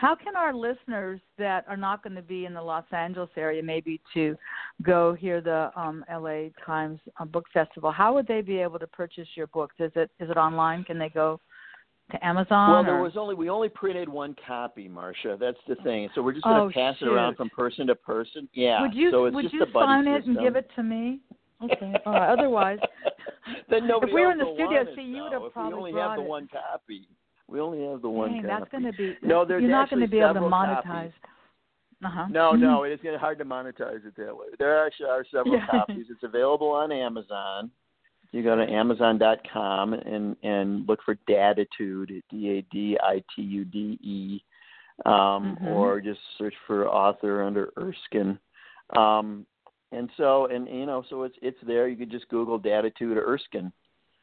[0.00, 3.62] How can our listeners that are not going to be in the Los Angeles area,
[3.62, 4.34] maybe to
[4.82, 8.86] go hear the um, LA Times uh, Book Festival, how would they be able to
[8.86, 9.74] purchase your books?
[9.78, 10.84] Is it is it online?
[10.84, 11.38] Can they go
[12.12, 12.70] to Amazon?
[12.70, 13.02] Well, there or?
[13.02, 15.36] was only we only printed one copy, Marcia.
[15.38, 16.08] That's the thing.
[16.14, 18.48] So we're just Oh, going to pass it around from person to person.
[18.54, 18.80] Yeah.
[18.80, 20.36] Would you so it's would just you sign it system.
[20.38, 21.20] and give it to me?
[21.62, 21.92] Okay.
[22.06, 22.32] All right.
[22.32, 22.78] Otherwise,
[23.68, 25.78] then nobody if we were in the studio, see, you would have if probably we
[25.78, 26.28] only brought have the it.
[26.28, 27.06] one copy.
[27.50, 28.48] We only have the one dang, copy.
[28.60, 29.16] that's going to be.
[29.22, 30.82] No, there's you're not going to be able to monetize.
[30.84, 31.12] copies.
[32.04, 32.26] Uh huh.
[32.30, 34.46] No, no, it is getting hard to monetize it that way.
[34.58, 35.66] There actually are several Yeah.
[35.66, 36.06] copies.
[36.10, 37.70] It's available on Amazon.
[38.32, 43.64] You go to Amazon.com and and look for Daditude, D A D I T U
[43.64, 44.40] D E,
[45.04, 45.66] um, Mhm.
[45.66, 48.38] or just search for author under Erskine.
[48.96, 49.44] Um,
[49.92, 51.88] and so, and you know, so it's it's there.
[51.88, 53.72] You could just Google Daditude Erskine,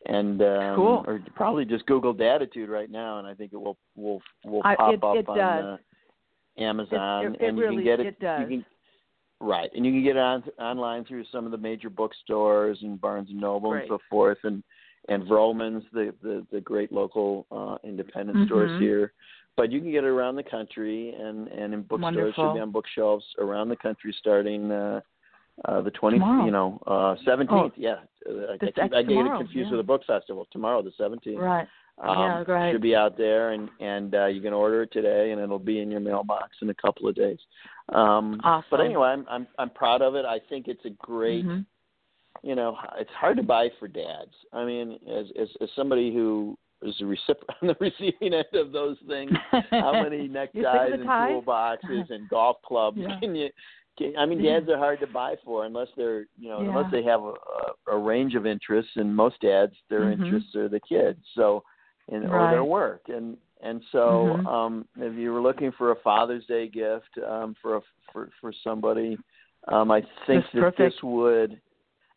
[0.05, 1.03] and um, Cool.
[1.07, 4.75] or probably just Google Daditude right now, and I think it will will will I-
[4.75, 5.77] pop it- up it on uh,
[6.57, 8.05] Amazon, it- and you really- can get it.
[8.07, 8.41] it does.
[8.41, 8.65] You can,
[9.39, 12.99] right, and you can get it on online through some of the major bookstores and
[12.99, 13.81] Barnes and Noble Great.
[13.83, 14.63] and so forth, and
[15.09, 18.81] and Vroman's, the the, the great local uh, independent stores Mhm.
[18.81, 19.13] here.
[19.55, 22.71] But you can get it around the country and and in bookstores should be on
[22.71, 25.01] bookshelves around the country starting uh,
[25.65, 27.73] uh, the twenty, you know, uh seventeenth.
[27.75, 27.81] Oh.
[27.81, 27.95] yeah,
[28.27, 29.77] I, This- keep, I get tomorrow, confused yeah.
[29.77, 31.39] with the book festival tomorrow, the seventeenth.
[31.39, 31.67] Right.
[31.99, 32.71] Um, Yeah, right.
[32.71, 35.79] Should be out there, and and uh, you can order it today, and it'll be
[35.81, 37.39] in your mailbox in a couple of days.
[37.89, 38.65] Um, Awesome.
[38.69, 40.25] But anyway, I'm I'm I'm proud of it.
[40.25, 41.45] I think it's a great.
[41.45, 41.65] Mhm.
[42.43, 44.33] You know, it's hard to buy for dads.
[44.53, 48.71] I mean, as as, as somebody who is the recipient on the receiving end of
[48.71, 49.31] those things,
[49.71, 53.19] how many neckties and toolboxes and golf clubs Yeah.
[53.19, 53.49] can you?
[54.17, 56.69] I mean, dads are hard to buy for unless they're you know Yeah.
[56.69, 57.33] unless they have a,
[57.91, 60.13] a, range of interests, and most dads their Mhm.
[60.13, 61.19] interests are the kids.
[61.33, 61.63] So
[62.09, 64.45] and or their work and and so Mhm.
[64.45, 67.81] um if you were looking for a father's day gift um for a
[68.11, 69.17] for for somebody
[69.67, 70.77] um i think That's that perfect.
[70.77, 71.59] this would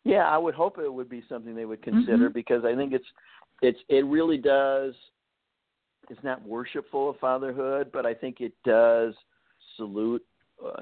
[0.04, 2.34] yeah i would hope it would be something they would consider Mhm.
[2.34, 3.06] because i think it's
[3.62, 4.94] it's it really does
[6.08, 9.14] it's not worshipful of fatherhood but i think it does
[9.76, 10.24] salute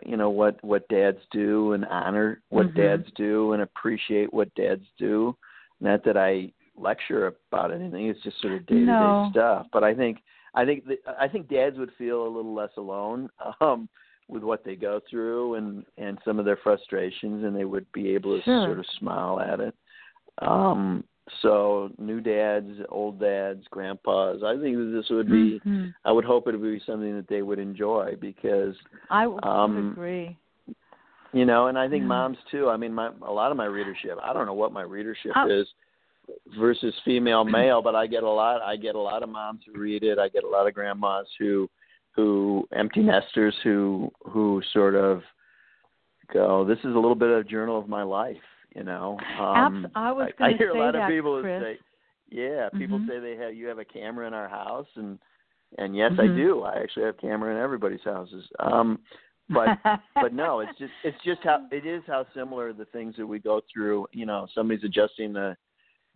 [0.04, 2.74] you know what what dads do and honor what Mhm.
[2.74, 5.36] dads do and appreciate what dads do
[5.80, 9.82] not that i lecture about anything it's just sort of day to day stuff but
[9.84, 10.18] i think
[10.54, 13.28] i think that, i think dads would feel a little less alone
[13.60, 13.88] um
[14.28, 18.10] with what they go through and and some of their frustrations and they would be
[18.14, 18.64] able to Sure.
[18.64, 19.74] sort of smile at it
[20.38, 21.04] um
[21.42, 25.94] so new dads old dads grandpas i think that this would be Mhm.
[26.04, 28.74] i would hope it would be something that they would enjoy because
[29.10, 30.36] I would um, agree.
[31.32, 32.08] you know and i think Yeah.
[32.08, 34.82] moms too i mean my a lot of my readership i don't know what my
[34.82, 35.68] readership is
[36.58, 39.78] versus female male but i get a lot i get a lot of moms who
[39.80, 41.68] read it i get a lot of grandmas who
[42.12, 45.22] who empty nesters who who sort of
[46.32, 48.36] go this is a little bit of a journal of my life
[48.78, 51.62] you know um Abs- I was I, I hear a lot that, of people Chris.
[51.62, 51.78] say
[52.30, 53.06] yeah people Mhm.
[53.08, 55.18] say they have you have a camera in our house and
[55.78, 56.36] and yes i Mhm.
[56.36, 58.98] do i actually have camera in everybody's houses um
[59.50, 59.78] but
[60.20, 63.38] but no, it's just it's just how it is how similar the things that we
[63.38, 64.06] go through.
[64.12, 65.56] You know, somebody's adjusting the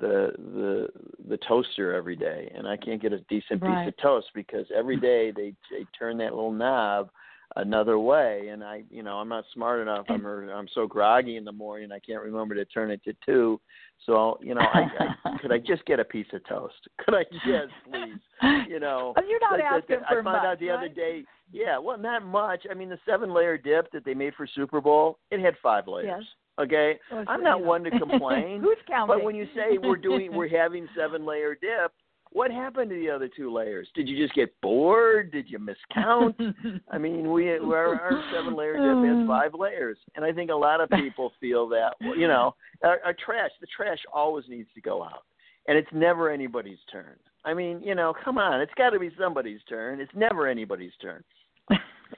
[0.01, 0.89] the the
[1.29, 3.85] the toaster every day, and I can't get a decent Right.
[3.87, 7.11] piece of toast because every day they they turn that little knob
[7.57, 10.07] another way, and I you know I'm not smart enough.
[10.09, 13.15] I'm er, I'm so groggy in the morning I can't remember to turn it to
[13.25, 13.61] two.
[14.07, 14.87] So you know I,
[15.25, 16.75] I could I just get a piece of toast?
[17.05, 18.69] Could I just please?
[18.69, 19.15] You know.
[19.29, 21.25] You're not like asking that- for I found much, out the other day.
[21.53, 22.65] Yeah, well, not much.
[22.71, 25.87] I mean, the seven layer dip that they made for Super Bowl, it had five
[25.87, 26.07] layers.
[26.09, 26.23] Yes.
[26.61, 28.61] Okay, I'm not one to complain.
[28.61, 29.17] Who's counting?
[29.17, 31.93] But when you say we're doing, we're having seven layer dip,
[32.33, 33.89] what happened to the other two layers?
[33.95, 35.33] Did you just get bored?
[35.33, 36.55] Did you miscount?
[36.91, 39.27] I mean, we our, our seven layer dip has uh.
[39.27, 41.95] five layers, and I think a lot of people feel that.
[42.01, 45.25] You know, our, our trash, the trash always needs to go out,
[45.69, 47.17] and it's never anybody's turn.
[47.45, 50.01] I mean, you know, come on, it's got to be somebody's turn.
[50.01, 51.25] It's never anybody's turn.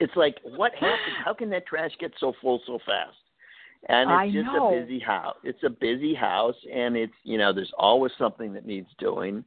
[0.00, 1.16] It's like, what happened?
[1.24, 3.16] How can that trash get so full so fast?
[3.88, 4.74] And it's I just know.
[4.74, 5.36] a busy house.
[5.44, 9.44] It's a busy house, and it's you know, there's always something that needs doing,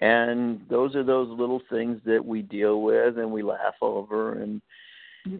[0.00, 4.60] and those are those little things that we deal with and we laugh over, and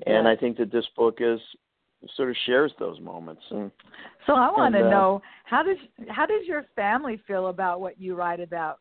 [0.06, 0.28] and.
[0.28, 1.40] I think that this book is
[2.16, 3.42] sort of shares those moments.
[3.50, 3.70] And
[4.26, 5.76] So I want to uh, know how does
[6.08, 8.78] how does your family feel about what you write about?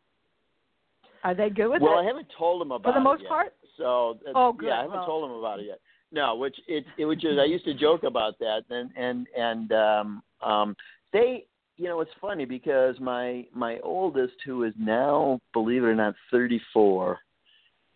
[1.24, 1.96] Are they good with well, it?
[1.96, 3.30] Well, I haven't told them about it for the most yet.
[3.30, 3.54] part?
[3.78, 4.68] So uh, Oh, good.
[4.68, 5.80] yeah, I haven't Well- told them about it yet.
[6.12, 9.72] No, which it it which is I used to joke about that and and and
[9.72, 10.76] um um
[11.14, 11.46] they
[11.78, 16.16] you know it's funny because my my oldest who is now believe it or not
[16.32, 17.20] 34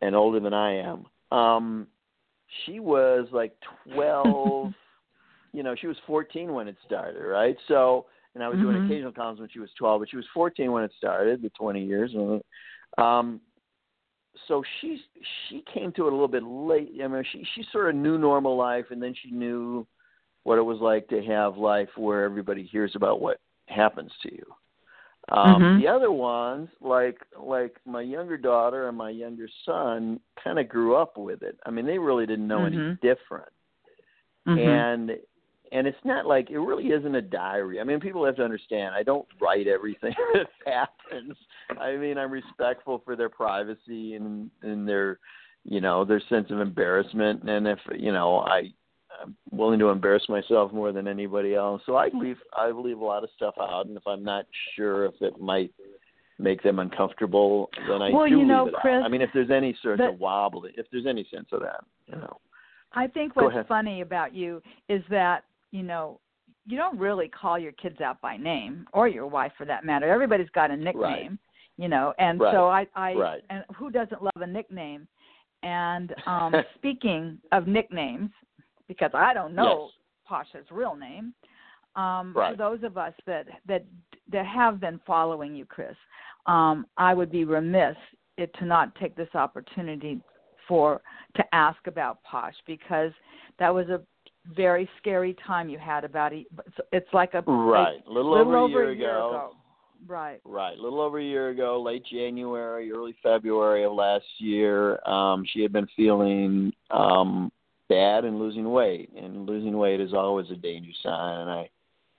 [0.02, 1.06] and older than I am
[1.38, 1.88] um
[2.66, 3.54] she was like
[3.94, 4.74] 12
[5.54, 8.86] you know she was 14 when it started right so and I was doing Mhm.
[8.86, 11.84] occasional columns when she was 12 but she was 14 when it started the 20
[11.84, 12.12] years
[12.98, 13.42] um
[14.48, 15.02] so she
[15.48, 16.92] she came to it a little bit late.
[17.04, 19.88] I mean, she she sort of knew normal life, and then she knew
[20.44, 24.56] what it was like to have life where everybody hears about what happens to you.
[25.30, 25.82] Um, Mhm.
[25.82, 30.96] The other ones, like like my younger daughter and my younger son, kind of grew
[30.96, 31.60] up with it.
[31.66, 33.00] I mean, they really didn't know any Mhm.
[33.02, 33.52] different
[34.48, 34.60] Mhm.
[34.60, 35.20] and
[35.72, 37.82] and it's not like it really isn't a diary.
[37.82, 38.94] I mean, people have to understand.
[38.94, 41.36] I don't write everything that happens.
[41.80, 45.20] I mean, I'm respectful for their privacy and and their,
[45.64, 47.50] you know, their sense of embarrassment.
[47.50, 48.72] And if you know, I
[49.22, 51.82] I'm willing to embarrass myself more than anybody else.
[51.86, 55.06] So I leave I leave a lot of stuff out, and if I'm not sure
[55.06, 55.72] if it might
[56.38, 59.04] make them uncomfortable, then I Well, do you know, leave it Chris, out.
[59.04, 61.84] I mean, if there's any sort that- of wobble, if there's any sense of that,
[62.08, 62.38] you know.
[62.94, 66.20] I think what's funny about you is that, you know,
[66.66, 70.10] you don't really call your kids out by name or your wife for that matter.
[70.10, 71.38] Everybody's got a nickname,
[71.78, 72.54] you know, and Right.
[72.54, 73.44] so I I Right.
[73.50, 75.08] and who doesn't love a nickname?
[75.64, 78.32] And um speaking of nicknames,
[78.88, 80.46] because I don't know Yes.
[80.54, 81.34] Posh's real name,
[81.96, 83.86] um for those of us that that
[84.32, 85.96] that have been following you, Chris,
[86.48, 87.96] um, I would be remiss
[88.38, 90.20] it to not take this opportunity
[90.68, 91.02] for
[91.36, 93.12] to ask about Posh because
[93.60, 94.02] that was a
[94.56, 96.48] very scary time you had about it.
[96.66, 97.98] It's, it's like a Right.
[98.08, 99.30] A little, little over, over a year, ago.
[99.30, 99.52] ago.
[100.08, 100.40] Right.
[100.44, 100.78] Right.
[100.78, 105.62] A little over a year ago, late January, early February of last year, um, she
[105.62, 107.52] had been feeling um,
[107.90, 109.12] bad and losing weight.
[109.16, 111.42] And losing weight is always a danger sign.
[111.42, 111.70] And I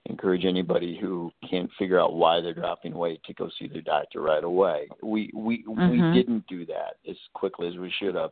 [0.08, 4.20] encourage anybody who can't figure out why they're dropping weight to go see their doctor
[4.20, 4.88] right away.
[5.02, 5.90] We we Mhm.
[5.90, 8.30] we didn't do that as quickly as we should have.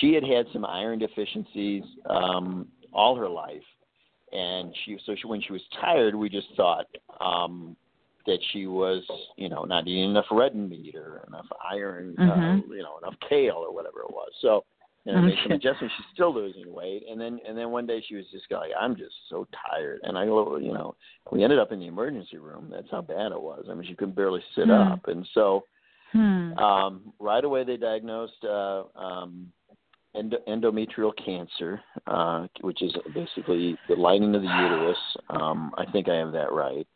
[0.00, 3.62] She had had some iron deficiencies um, all her life,
[4.32, 6.86] and she so she, when she was tired, we just thought
[7.20, 7.76] um,
[8.26, 9.04] that she was
[9.36, 12.68] you know not eating enough red meat or enough iron, uh, Mhm.
[12.70, 14.32] you know enough kale or whatever it was.
[14.40, 14.64] So
[15.06, 15.94] and I made some adjustments.
[15.96, 18.96] She's still losing weight, and then and then one day she was just going, I'm
[18.96, 20.94] just so tired, and I you know
[21.30, 22.68] we ended up in the emergency room.
[22.70, 23.66] That's how bad it was.
[23.70, 24.70] I mean, she could barely sit Hmm.
[24.72, 25.64] up, and so
[26.12, 26.58] Hmm.
[26.58, 29.50] um, right away they diagnosed uh, um,
[30.14, 34.98] endo- endometrial cancer, uh, which is basically the lining of the uterus.
[35.30, 36.86] Um, I think I have that right.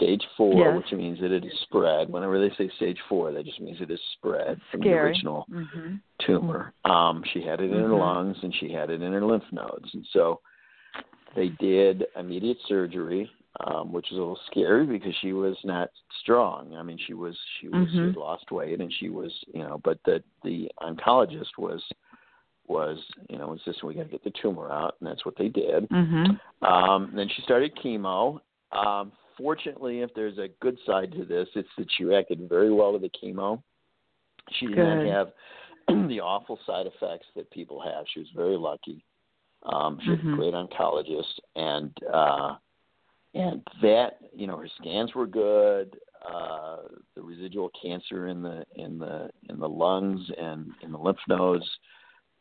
[0.00, 0.76] Stage four, Yes.
[0.78, 2.08] which means that it is spread.
[2.08, 5.96] Whenever they say stage four, that just means it is spread from the original hmm
[6.20, 6.72] tumor.
[6.84, 7.98] Um, she had it in her Mhm.
[7.98, 10.40] lungs and she had it in her lymph nodes, and so
[11.34, 16.74] they did immediate surgery, um, which was a little scary because she was not strong.
[16.76, 18.06] I mean, she was she was she Mhm.
[18.06, 21.82] had lost weight and she was you know, but the the oncologist was
[22.68, 22.98] was
[23.28, 25.88] you know insisting we got to get the tumor out, and that's what they did.
[25.90, 26.24] hmm
[26.62, 28.40] Um, then she started chemo.
[28.72, 32.92] Um, fortunately, if there's a good side to this, it's that she reacted very well
[32.92, 33.62] to the chemo.
[34.58, 35.32] She did not have
[36.08, 38.04] the awful side effects that people have.
[38.12, 39.04] She was very lucky.
[39.64, 40.32] Um, she had Mhm.
[40.32, 42.56] a great oncologist, and uh,
[43.34, 45.98] and that you know her scans were good.
[46.28, 46.82] uh,
[47.14, 51.64] the residual cancer in the in the in the lungs and in the lymph nodes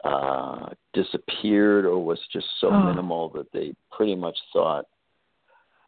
[0.04, 2.84] uh, disappeared or was just so Oh.
[2.88, 4.86] minimal that they pretty much thought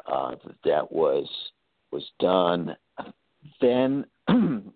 [0.06, 1.28] uh, that that was
[1.92, 2.76] was done.
[3.60, 4.06] Then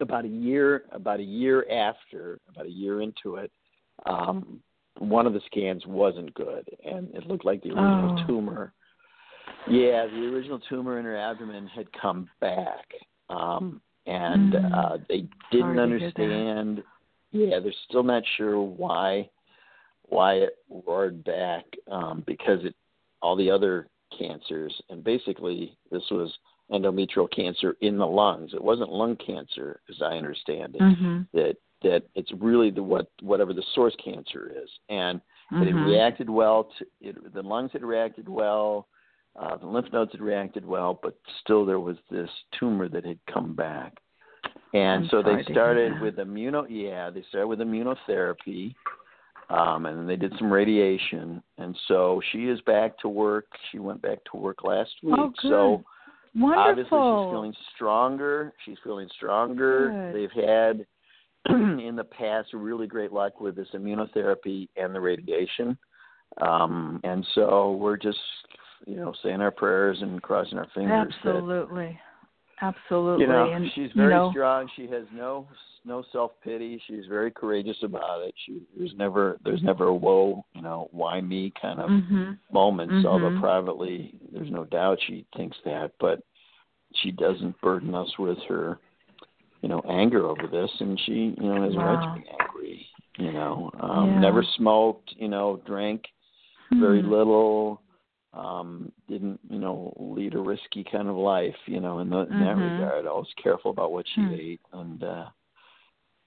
[0.00, 3.50] about a year about a year after about a year into it,
[4.06, 4.60] um,
[4.98, 8.26] one of the scans wasn't good, and it looked like the original Oh.
[8.26, 8.72] tumor.
[9.68, 12.86] Yeah, the original tumor in her abdomen had come back,
[13.28, 14.74] um, and Mm.
[14.74, 16.22] uh, they didn't Sorry to hear that.
[16.22, 16.84] understand.
[17.32, 19.28] Yeah, they're still not sure why
[20.08, 22.74] why it roared back um, because it
[23.22, 26.32] all the other cancers and basically this was
[26.72, 28.54] endometrial cancer in the lungs.
[28.54, 30.82] It wasn't lung cancer, as I understand it.
[30.82, 31.26] Mhm.
[31.32, 36.30] That that it's really the what whatever the source cancer is, and that it reacted
[36.30, 38.86] well to it, the lungs had reacted well,
[39.36, 43.18] uh, the lymph nodes had reacted well, but still there was this tumor that had
[43.26, 44.00] come back.
[44.72, 48.74] And I'm so they started with immuno yeah, they started with immunotherapy.
[49.50, 53.46] Um, and they did some radiation, and so she is back to work.
[53.72, 55.16] She went back to work last week.
[55.18, 55.50] Oh, good.
[55.50, 55.84] So
[56.40, 58.52] obviously she's feeling stronger.
[58.64, 60.12] She's feeling stronger.
[60.12, 60.14] Good.
[60.14, 60.86] They've had
[61.48, 65.76] in the past really great luck with this immunotherapy and the radiation.
[66.40, 68.18] Um, and so we're just
[68.86, 71.98] you know saying our prayers and crossing our fingers that Absolutely.
[72.62, 73.24] Absolutely.
[73.24, 74.68] you know and she's you very know, strong.
[74.76, 75.48] She has no
[75.84, 76.80] no self pity.
[76.86, 78.34] She's very courageous about it.
[78.46, 82.38] She there's never there's never a whoa you know why me kind of Mhm.
[82.52, 83.04] moments.
[83.04, 83.40] Although Mhm.
[83.40, 86.22] privately there's no doubt she thinks that, but
[86.94, 88.78] she doesn't burden us with her
[89.62, 92.86] you know anger over this, and she you know has a right to be angry.
[93.18, 94.20] You know, um, Yeah.
[94.20, 95.12] never smoked.
[95.16, 96.06] You know, drank
[96.72, 97.10] very Hmm.
[97.10, 97.82] little
[98.32, 102.38] um didn't you know lead a risky kind of life you know in, the, in
[102.38, 102.78] that Mhm.
[102.78, 104.32] regard always careful about what she Hmm.
[104.32, 105.28] ate and uh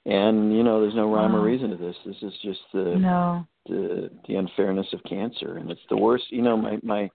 [0.06, 3.48] and you know there's no rhyme or reason to this this is just the No.
[3.68, 7.10] the the unfairness of cancer and it's the worst you know my my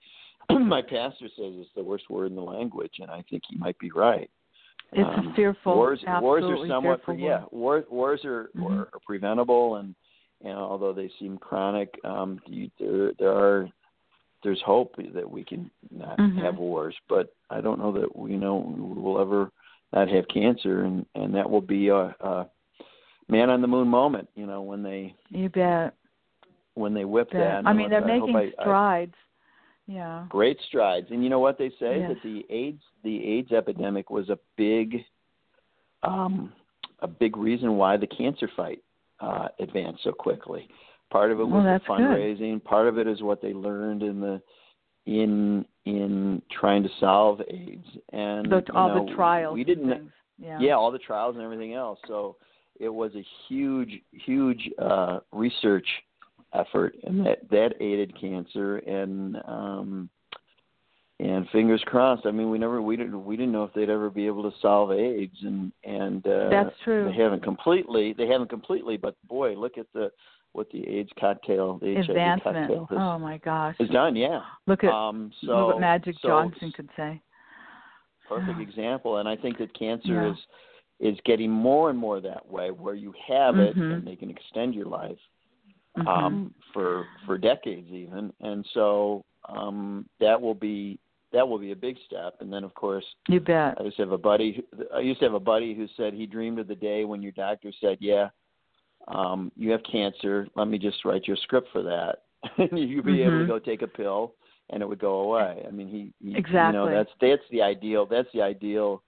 [0.50, 3.78] my pastor says it's the worst word in the language and i think he might
[3.78, 4.30] be right
[4.92, 8.70] It's um, a fearful wars wars are somewhat fearful yeah war, wars are, Mhm.
[8.70, 9.94] are are preventable and
[10.42, 13.68] and although they seem chronic um you, there there are
[14.42, 16.36] there's hope that we can not Mhm.
[16.42, 19.50] have wars but i don't know that we know we'll ever
[19.92, 22.48] not have cancer and and that will be a, a
[23.28, 25.94] man on the moon moment you know when they You bet.
[26.74, 27.40] when they whip bet.
[27.40, 29.14] that I mean, they're I making I- I- strides.
[29.86, 30.24] yeah.
[30.28, 31.06] great strides.
[31.10, 32.08] And you know what they say Yes.
[32.14, 35.04] that the AIDS the AIDS epidemic was a big
[36.02, 36.52] um
[37.00, 38.82] a big reason why the cancer fight
[39.20, 40.68] uh advanced so quickly.
[41.10, 42.00] Part of it Well, was the that's good.
[42.00, 44.40] fundraising, part of it is what they learned in the
[45.06, 49.54] in in trying to solve AIDS and The, all know, the trials.
[49.54, 50.10] we didn't.
[50.40, 50.58] Yeah.
[50.60, 51.98] yeah, all the trials and everything else.
[52.06, 52.36] So
[52.80, 55.86] it was a huge, huge uh, research
[56.54, 58.78] effort, and that that aided cancer.
[58.78, 60.08] And um,
[61.20, 62.26] and fingers crossed.
[62.26, 64.56] I mean, we never we didn't we didn't know if they'd ever be able to
[64.60, 67.10] solve AIDS, and and uh, That's true.
[67.10, 68.14] They haven't completely.
[68.16, 70.10] They haven't completely, but boy, look at the
[70.52, 73.76] what the AIDS cocktail, the HIV cocktail has, Oh my gosh.
[73.78, 74.16] has done.
[74.16, 74.40] Yeah.
[74.66, 77.20] Look at um, so look what Magic so Johnson could say.
[78.28, 80.30] perfect example and i think that cancer Yeah.
[80.32, 80.36] is
[81.00, 83.92] is getting more and more that way where you have it Mhm.
[83.92, 85.18] and they can extend your life
[85.96, 86.06] Mhm.
[86.08, 90.98] um for for decades even and so um that will be
[91.32, 93.76] that will be a big step and then of course you bet.
[93.78, 96.12] i used to have a buddy who, i used to have a buddy who said
[96.12, 98.28] he dreamed of the day when your doctor said yeah
[99.08, 102.22] um you have cancer let me just write you a script for that
[102.58, 103.48] and you'd be able to Mhm.
[103.48, 104.34] go take a pill
[104.70, 106.72] and it would go away i mean he, he you Exactly.
[106.72, 109.02] know that's that's the ideal that's the ideal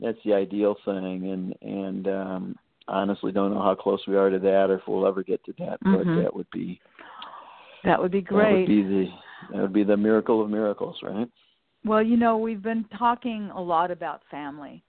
[0.00, 2.56] that's the ideal thing and and um
[2.88, 5.52] honestly don't know how close we are to that or if we'll ever get to
[5.58, 6.22] that but Mhm.
[6.22, 6.80] that would be
[7.84, 8.66] That would be that would great.
[8.66, 9.06] be the
[9.50, 11.28] that would be the miracle of miracles right
[11.84, 14.82] Well, you know, we've been talking a lot about family,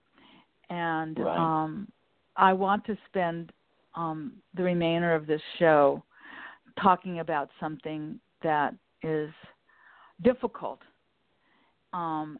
[0.68, 1.38] and Right.
[1.38, 1.88] um,
[2.36, 3.52] I want to spend
[3.94, 6.02] um, the remainder of this show
[6.80, 9.30] talking about something that is
[10.22, 10.80] difficult,
[11.92, 12.38] um,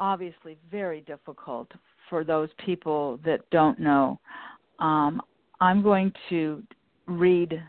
[0.00, 1.70] obviously very difficult
[2.08, 4.18] for those people that don't know.
[4.78, 5.20] Um,
[5.60, 6.62] I'm going to
[7.06, 7.62] read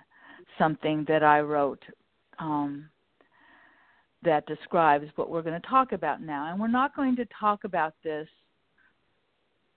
[0.57, 1.83] something that I wrote.
[2.39, 2.89] Um,
[4.23, 6.51] that describes what we're going to talk about now.
[6.51, 8.27] And we're not going to talk about this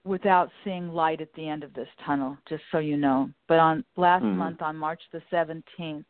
[0.04, 3.30] without seeing light at the end of this tunnel, just so you know.
[3.46, 4.36] But on last Mhm.
[4.36, 6.06] month, on March the 17th,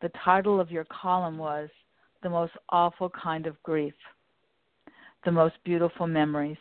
[0.00, 1.68] the title of your column was
[2.22, 3.94] The Most Awful Kind of Grief,
[5.24, 6.58] The Most Beautiful Memories.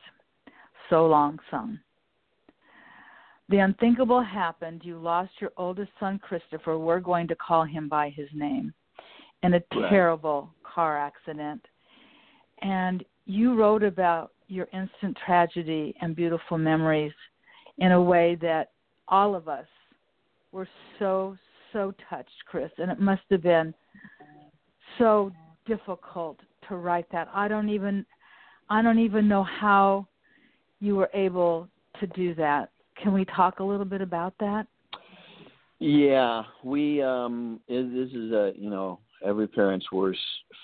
[0.92, 1.80] So long, son.
[3.50, 4.82] The unthinkable happened.
[4.86, 6.78] You lost your oldest son, Christopher.
[6.78, 8.74] We're going to call him by his name
[9.42, 11.66] in a terrible car accident.
[12.62, 17.14] And you wrote about your instant tragedy and beautiful memories
[17.80, 18.72] in a way that
[19.08, 19.66] all of us
[20.52, 20.68] were
[21.00, 21.36] so,
[21.74, 22.72] so touched, Chris.
[22.78, 23.74] And it must have been
[24.98, 25.32] so
[25.66, 26.38] difficult
[26.68, 27.30] to write that.
[27.34, 28.06] I don't even
[28.70, 30.08] I don't even know how
[30.82, 31.70] you were able
[32.00, 32.72] to do that.
[33.02, 34.68] Can we talk a little bit about that?
[35.80, 40.20] Yeah, we um is this is a you know every parent's worst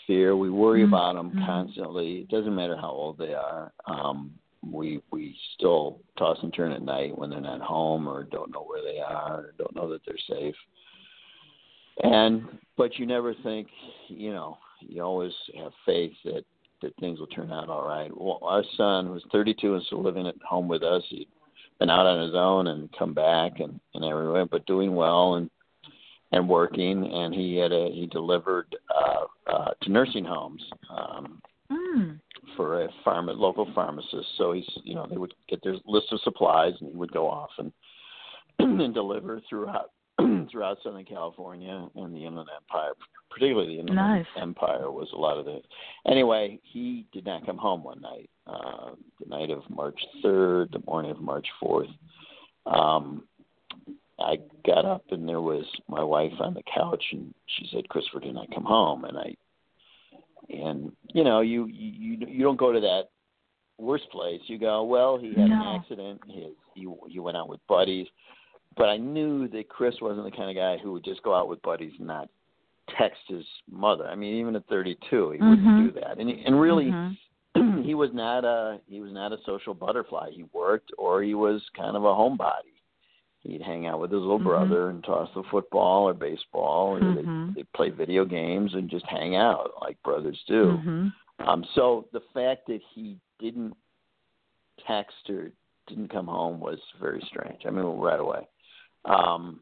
[0.05, 0.35] fear.
[0.35, 0.87] We worry Mhm.
[0.89, 1.45] about them Mhm.
[1.45, 2.19] constantly.
[2.21, 3.71] It doesn't matter how old they are.
[3.85, 8.51] Um we we still toss and turn at night when they're not home or don't
[8.51, 10.55] know where they are or don't know that they're safe.
[12.03, 13.67] And but you never think,
[14.07, 16.45] you know, you always have faith that
[16.81, 18.11] that things will turn out all right.
[18.15, 21.03] Well, our son was 32 and still living at home with us.
[21.09, 21.27] He'd
[21.79, 25.49] been out on his own and come back and and everywhere, but doing well and
[26.31, 27.05] and working.
[27.11, 32.19] And he had a he delivered uh, uh, to nursing homes um, Mm.
[32.55, 34.27] for a farm local pharmacist.
[34.37, 37.29] So he's you know they would get their list of supplies and he would go
[37.29, 37.71] off and
[38.59, 39.91] and deliver throughout
[40.51, 42.93] throughout Southern California and the Inland Empire,
[43.29, 44.25] particularly the Inland Nice.
[44.41, 45.61] Empire was a lot of the.
[46.07, 50.81] Anyway, he did not come home one night, uh, the night of March third, the
[50.87, 51.89] morning of March fourth.
[52.65, 53.23] Um,
[54.19, 58.19] I got up and there was my wife on the couch and she said, "Christopher
[58.19, 59.35] did not come home," and I
[60.49, 63.09] and you know you you you don't go to that
[63.77, 64.41] worst place.
[64.47, 65.61] You go, well, he had No.
[65.61, 66.21] an accident.
[66.27, 68.07] He he he went out with buddies,
[68.77, 71.47] but I knew that Chris wasn't the kind of guy who would just go out
[71.49, 72.29] with buddies and not
[72.97, 74.07] text his mother.
[74.07, 75.49] I mean, even at 32, he Mhm.
[75.49, 76.17] wouldn't do that.
[76.19, 77.17] And he- and really, Mhm.
[77.85, 80.29] he was not a he was not a social butterfly.
[80.31, 82.73] He worked or he was kind of a homebody.
[83.39, 84.43] He'd hang out with his little Mhm.
[84.43, 87.23] brother and toss the football or baseball, or they
[87.55, 90.77] they play video games and just hang out like brothers do.
[90.77, 91.13] Mhm.
[91.39, 93.75] Um, so the fact that he didn't
[94.79, 95.51] text or
[95.87, 97.65] didn't come home was very strange.
[97.65, 98.47] I mean, right away.
[99.07, 99.61] Um,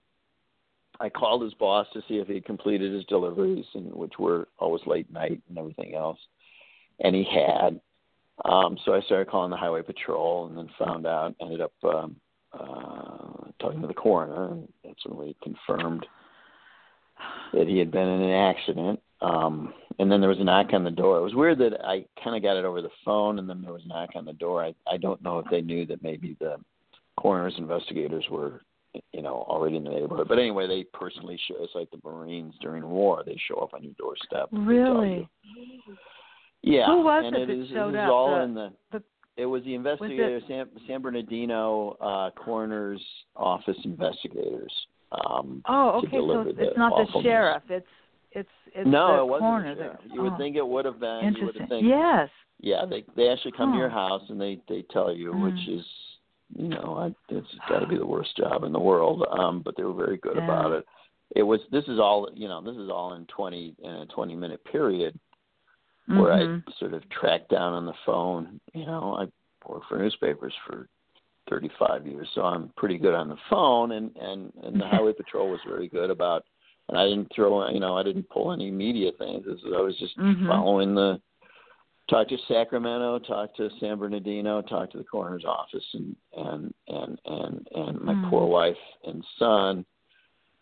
[1.00, 4.48] I called his boss to see if he had completed his deliveries, and which were
[4.60, 6.20] always late night and everything else,
[7.00, 7.80] and he had.
[8.44, 11.36] Um, so I started calling the highway patrol, and then found out.
[11.42, 12.16] Ended up um,
[12.54, 16.06] uh, talking to the coroner, and that's when we confirmed
[17.54, 19.00] that he had been in an accident.
[19.22, 21.18] Um, and then there was a knock on the door.
[21.18, 23.74] It was weird that I kind of got it over the phone, and then there
[23.74, 24.64] was a knock on the door.
[24.64, 26.58] I I don't know if they knew that maybe the
[27.18, 28.62] coroner's investigators were,
[29.14, 30.28] you know, already in the neighborhood.
[30.28, 31.56] But anyway, they personally show.
[31.64, 34.50] It's like the Marines during war; they show up on your doorstep.
[34.52, 35.30] and they tell Really?
[36.62, 36.88] Yeah.
[36.88, 38.12] Who was and it it that is, showed it up?
[38.12, 38.74] all The- in the.
[38.92, 39.04] the-
[39.38, 43.02] it was the investigator, San, San Bernardino uh, coroner's
[43.36, 44.72] office investigators.
[45.12, 46.18] Um, Oh, okay.
[46.18, 47.64] So it's, it's not the sheriff.
[47.70, 47.86] It's
[48.32, 49.42] it's it's no, the it wasn't.
[49.42, 50.00] coroner the sheriff.
[50.14, 51.18] You would oh, think it would have been.
[51.18, 51.68] Would Interesting.
[51.68, 51.86] think.
[51.86, 52.30] Yes.
[52.62, 55.44] Yeah, they they actually come to your house and they they tell you, Mm.
[55.52, 55.86] which is,
[56.58, 59.26] you know, I, it's got to be the worst job in the world.
[59.38, 60.44] Um, but they were very good Yeah.
[60.44, 60.86] about it.
[61.36, 61.60] It was.
[61.72, 62.30] This is all.
[62.34, 65.18] You know, this is all in twenty in a twenty minute period
[66.08, 66.64] where Mhm.
[66.68, 68.60] I sort of tracked down on the phone.
[68.74, 69.28] You know, I
[69.68, 70.88] worked for newspapers for
[71.50, 73.94] 35 years, so I'm pretty good on the phone.
[73.94, 76.46] And and and the highway patrol was very good about.
[76.90, 79.46] And I didn't throw, you know, I didn't pull any media things.
[79.48, 80.48] I was just Mhm.
[80.48, 81.20] following the.
[82.08, 87.20] Talk to Sacramento, talk to San Bernardino, talk to the coroner's office, and and and
[87.26, 88.30] and and my Mm.
[88.30, 89.86] poor wife and son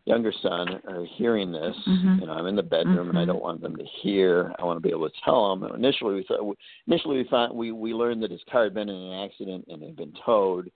[0.05, 1.75] younger son are hearing this.
[1.87, 2.19] Mhm.
[2.19, 3.27] You know, I'm in the bedroom and I Mhm.
[3.27, 4.53] don't want them to hear.
[4.59, 5.73] I want to be able to tell them.
[5.75, 8.95] Initially, we thought initially we found we we learned that his car had been in
[8.95, 10.71] an accident and had been towed,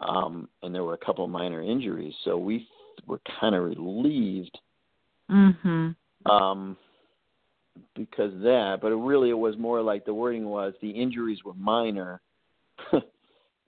[0.00, 2.14] um, and there were a couple of minor injuries.
[2.24, 2.68] So we
[3.06, 4.58] were kind of relieved
[5.30, 5.96] Mhm.
[6.26, 6.76] um,
[7.94, 8.78] because of that.
[8.82, 12.20] But it really, it was more like the wording was the injuries were minor.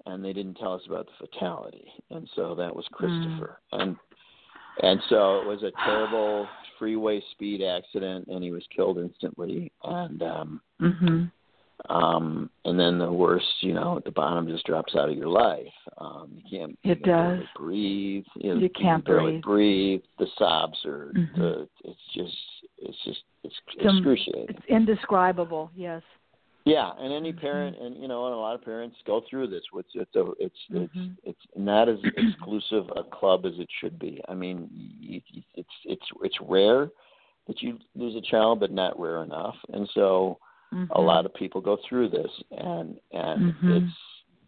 [0.04, 3.60] And they didn't tell us about the fatality, and so that was Christopher.
[3.70, 3.96] And
[4.82, 6.48] and so it was a terrible
[6.78, 9.70] freeway speed accident, and he was killed instantly.
[9.84, 11.30] And um, Mhm.
[11.88, 15.28] um, and then the worst, you know, at the bottom just drops out of your
[15.28, 15.72] life.
[15.98, 16.78] Um, you can't.
[16.82, 17.48] You It barely does.
[17.54, 18.24] breathe.
[18.34, 20.00] You, You can't can barely breathe.
[20.00, 20.02] breathe.
[20.18, 21.12] The sobs are.
[21.14, 21.36] Mhm.
[21.36, 22.36] The, it's just.
[22.82, 23.22] It's just.
[23.44, 24.46] It's Some- excruciating.
[24.56, 25.70] It's indescribable.
[25.74, 26.02] Yes.
[26.64, 27.40] Yeah, and any Mhm.
[27.40, 29.64] parent, and you know, and a lot of parents go through this.
[29.74, 30.84] It's it's a, it's Mhm.
[30.84, 34.20] it's it's not as exclusive a club as it should be.
[34.28, 34.68] I mean,
[35.02, 35.26] it's
[35.84, 36.90] it's it's rare
[37.48, 39.56] that you lose a child, but not rare enough.
[39.72, 40.38] And so,
[40.70, 41.04] a Mhm.
[41.04, 43.82] lot of people go through this, and and Mhm.
[43.82, 43.96] it's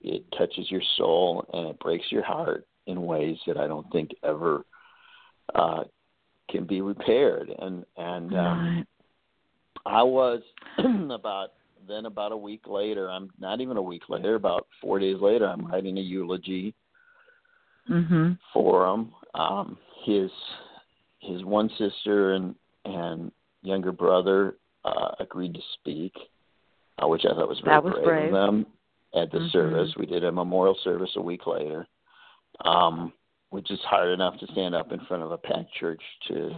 [0.03, 4.15] it touches your soul and it breaks your heart in ways that I don't think
[4.23, 4.65] ever
[5.55, 5.85] uh,
[6.51, 7.51] can be repaired.
[7.59, 8.87] And and um, Right.
[9.87, 10.43] I was
[11.11, 11.53] about
[11.87, 13.11] then about a week later.
[13.11, 14.37] I'm not even a week later.
[14.37, 16.75] About four days later, I'm writing a eulogy
[17.91, 18.39] Mhm.
[18.53, 19.13] for him.
[19.35, 20.31] Um, his
[21.21, 23.33] his one sister and and
[23.63, 26.15] younger brother uh, agreed to speak,
[27.03, 28.25] uh, which I thought was very That was brave, brave.
[28.27, 28.67] of them.
[29.15, 29.51] At the Mhm.
[29.53, 31.87] service, we did a memorial service a week later,
[32.65, 33.13] um,
[33.55, 36.51] which is hard enough to stand up in front of a packed church to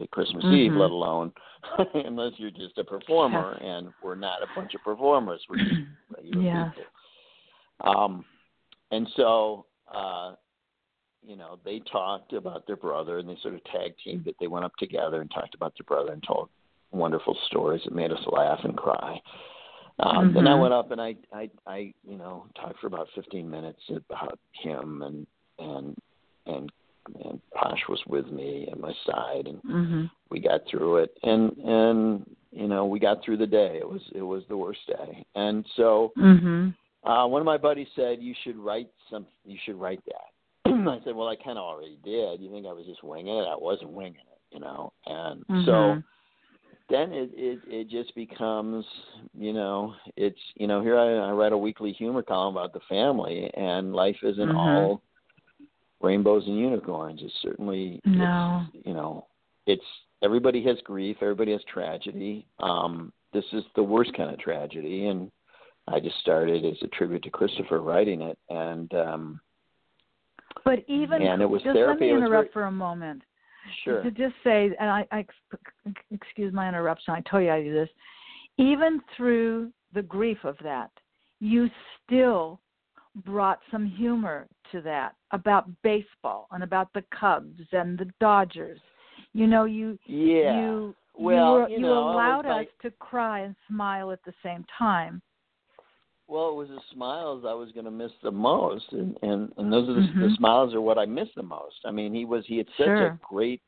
[0.00, 0.78] at Christmas Eve, Mhm.
[0.78, 1.32] let alone
[1.94, 5.44] unless you're just a performer, and we're not a bunch of performers.
[5.48, 5.80] We're just
[6.16, 6.74] regular Yes.
[6.76, 6.90] people.
[7.80, 8.24] Um,
[8.92, 10.36] and so, uh,
[11.24, 14.36] you know, they talked about their brother, and they sort of tag teamed it.
[14.38, 16.50] They went up together and talked about their brother and told
[16.92, 19.20] wonderful stories that made us laugh and cry.
[19.98, 23.50] Um, Then I went up and I, I, I, you know, talked for about 15
[23.50, 25.26] minutes about him, and
[25.58, 25.96] and
[26.46, 26.70] and
[27.24, 30.10] and Posh was with me at my side, and Mhm.
[30.30, 34.00] we got through it and and you know we got through the day it was
[34.14, 36.74] it was the worst day and so Mhm.
[37.04, 40.30] uh one of my buddies said you should write some you should write that
[40.66, 43.46] i said well i kind of already did you think i was just winging it
[43.46, 46.04] i wasn't winging it you know and so Mhm.
[46.88, 48.84] then it it it just becomes
[49.34, 52.80] you know it's you know here i i write a weekly humor column about the
[52.88, 54.56] family and life isn't Mhm.
[54.56, 55.02] all
[56.04, 58.66] rainbows and unicorns it's certainly No.
[58.74, 59.26] it's, you know
[59.66, 59.84] it's
[60.22, 65.30] everybody has grief everybody has tragedy um this is the worst kind of tragedy and
[65.88, 69.40] i just started as a tribute to christopher writing it and um
[70.64, 72.06] But even And it was just let therapy.
[72.06, 73.22] me interrupt very- for a moment.
[73.82, 75.26] sure To just say, and I, I
[76.10, 77.14] excuse my interruption.
[77.14, 77.88] I told you I do this.
[78.56, 80.90] Even through the grief of that,
[81.40, 81.68] you
[82.06, 82.60] still
[83.24, 88.80] brought some humor to that about baseball and about the Cubs and the Dodgers.
[89.32, 93.54] You know, you yeah you well you, were, you know, allowed us to cry and
[93.68, 95.22] smile at the same time.
[96.26, 99.72] well it was the smiles i was going to miss the most and and and
[99.72, 100.36] those are the, the Mhm.
[100.36, 103.06] smiles are what i miss the most i mean he was he had such Sure.
[103.08, 103.60] a great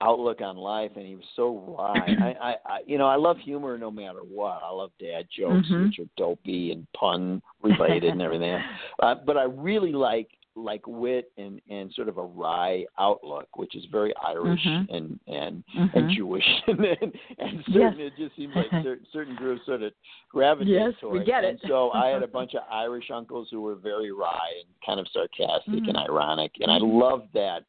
[0.00, 3.36] outlook on life and he was so wry I, I i you know i love
[3.38, 5.86] humor no matter what i love dad jokes Mhm.
[5.86, 8.58] which are dopey and pun related and everything
[9.02, 13.74] uh, but i really like like wit and and sort of a wry outlook which
[13.76, 14.86] is very irish Mhm.
[14.96, 15.94] and and Mhm.
[15.94, 19.92] and jewish and and, and certain it just seems like certain, certain groups sort of
[20.30, 21.66] gravitate Yes, we towards get and it.
[21.68, 25.06] so i had a bunch of irish uncles who were very wry and kind of
[25.12, 25.88] sarcastic Mhm.
[25.88, 27.00] and ironic and i Mhm.
[27.00, 27.64] loved that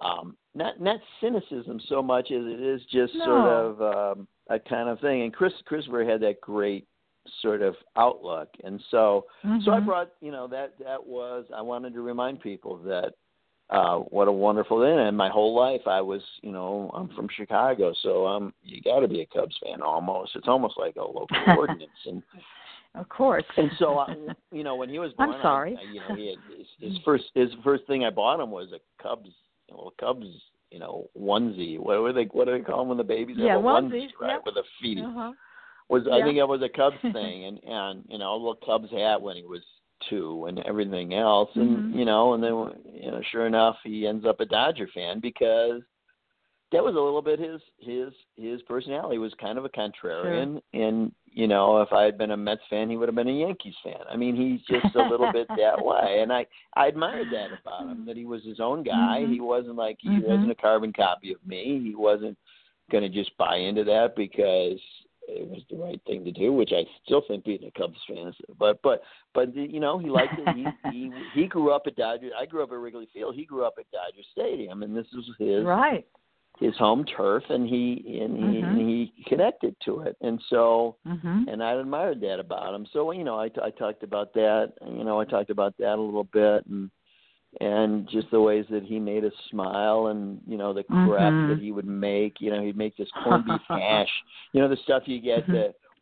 [0.00, 3.24] um not not cynicism so much as it is just No.
[3.24, 6.86] sort of um a kind of thing and chris christopher had that great
[7.42, 9.26] sort of outlook and so
[9.64, 9.84] so i Mhm.
[9.86, 13.12] brought you know that that was i wanted to remind people that
[13.70, 17.28] uh what a wonderful thing and my whole life i was you know i'm from
[17.28, 21.02] chicago so um you got to be a cubs fan almost it's almost like a
[21.02, 21.26] local
[21.56, 22.22] ordinance and
[22.94, 23.44] Of course.
[23.58, 24.14] and so I,
[24.50, 25.76] you know when he was I'm born I- sorry.
[25.78, 28.72] I, you know he had his, his first his first thing i bought him was
[28.72, 29.28] a cubs
[29.70, 30.26] know cubs
[30.70, 33.54] you know onesie what were they what do they call them when the babies Yeah,
[33.54, 34.42] have a onesie, onesie right yep.
[34.46, 35.32] with a feet uh-huh.
[35.88, 38.90] was I think it was a Cubs thing, and and you know a little Cubs
[38.90, 39.62] hat when he was
[40.08, 41.98] two, and everything else, and Mhm.
[41.98, 42.52] you know, and then
[42.92, 45.82] you know, sure enough, he ends up a Dodger fan because
[46.72, 50.60] that was a little bit his his his personality he was kind of a contrarian,
[50.74, 53.32] and you know, if I had been a Mets fan, he would have been a
[53.32, 54.00] Yankees fan.
[54.10, 57.88] I mean, he's just a little bit that way, and I I admired that about
[57.90, 59.20] him that he was his own guy.
[59.22, 59.32] Mhm.
[59.32, 60.22] He wasn't like he Mhm.
[60.22, 61.80] wasn't a carbon copy of me.
[61.82, 62.36] He wasn't
[62.90, 64.80] going to just buy into that because
[65.28, 68.28] it was the right thing to do, which I still think being a Cubs fan
[68.28, 68.34] is.
[68.58, 69.02] But but
[69.34, 70.48] but you know he liked it.
[70.54, 72.30] He he he grew up at Dodger.
[72.36, 73.34] I grew up at Wrigley Field.
[73.34, 76.06] He grew up at Dodger Stadium, and this was his Right.
[76.58, 78.68] His home turf, and he and he Mhm.
[78.68, 81.48] and he connected to it, and so Mhm.
[81.48, 82.86] and I admired that about him.
[82.86, 84.72] So you know, I, I talked about that.
[84.86, 86.90] You know, I talked about that a little bit, and
[87.60, 91.48] and just the ways that he made us smile, and you know, the crap Mhm.
[91.48, 92.40] that he would make.
[92.40, 94.24] You know, he'd make this corned beef hash.
[94.52, 95.46] You know, the stuff you get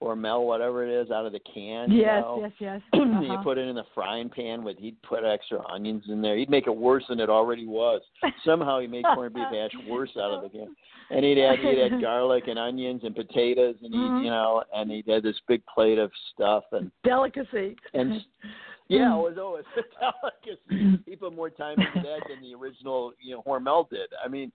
[0.00, 1.90] the Hormel, whatever it is, out of the can.
[1.90, 2.38] you Yes, know?
[2.40, 2.80] yes, yes.
[2.94, 3.42] you Uh-huh.
[3.42, 6.36] put it in the frying pan with he'd put extra onions in there.
[6.36, 8.02] He'd make it worse than it already was.
[8.44, 10.74] Somehow he made corned beef hash worse out of the can.
[11.10, 14.24] And he'd add he'd add garlic and onions and potatoes and he Mhm.
[14.24, 17.76] you know and he'd had this big plate of stuff and Delicacy.
[17.94, 18.24] and
[18.88, 21.02] yeah, it was always a delicacy.
[21.06, 24.08] He put more time into that than the original, you know, Hormel did.
[24.24, 24.52] I mean,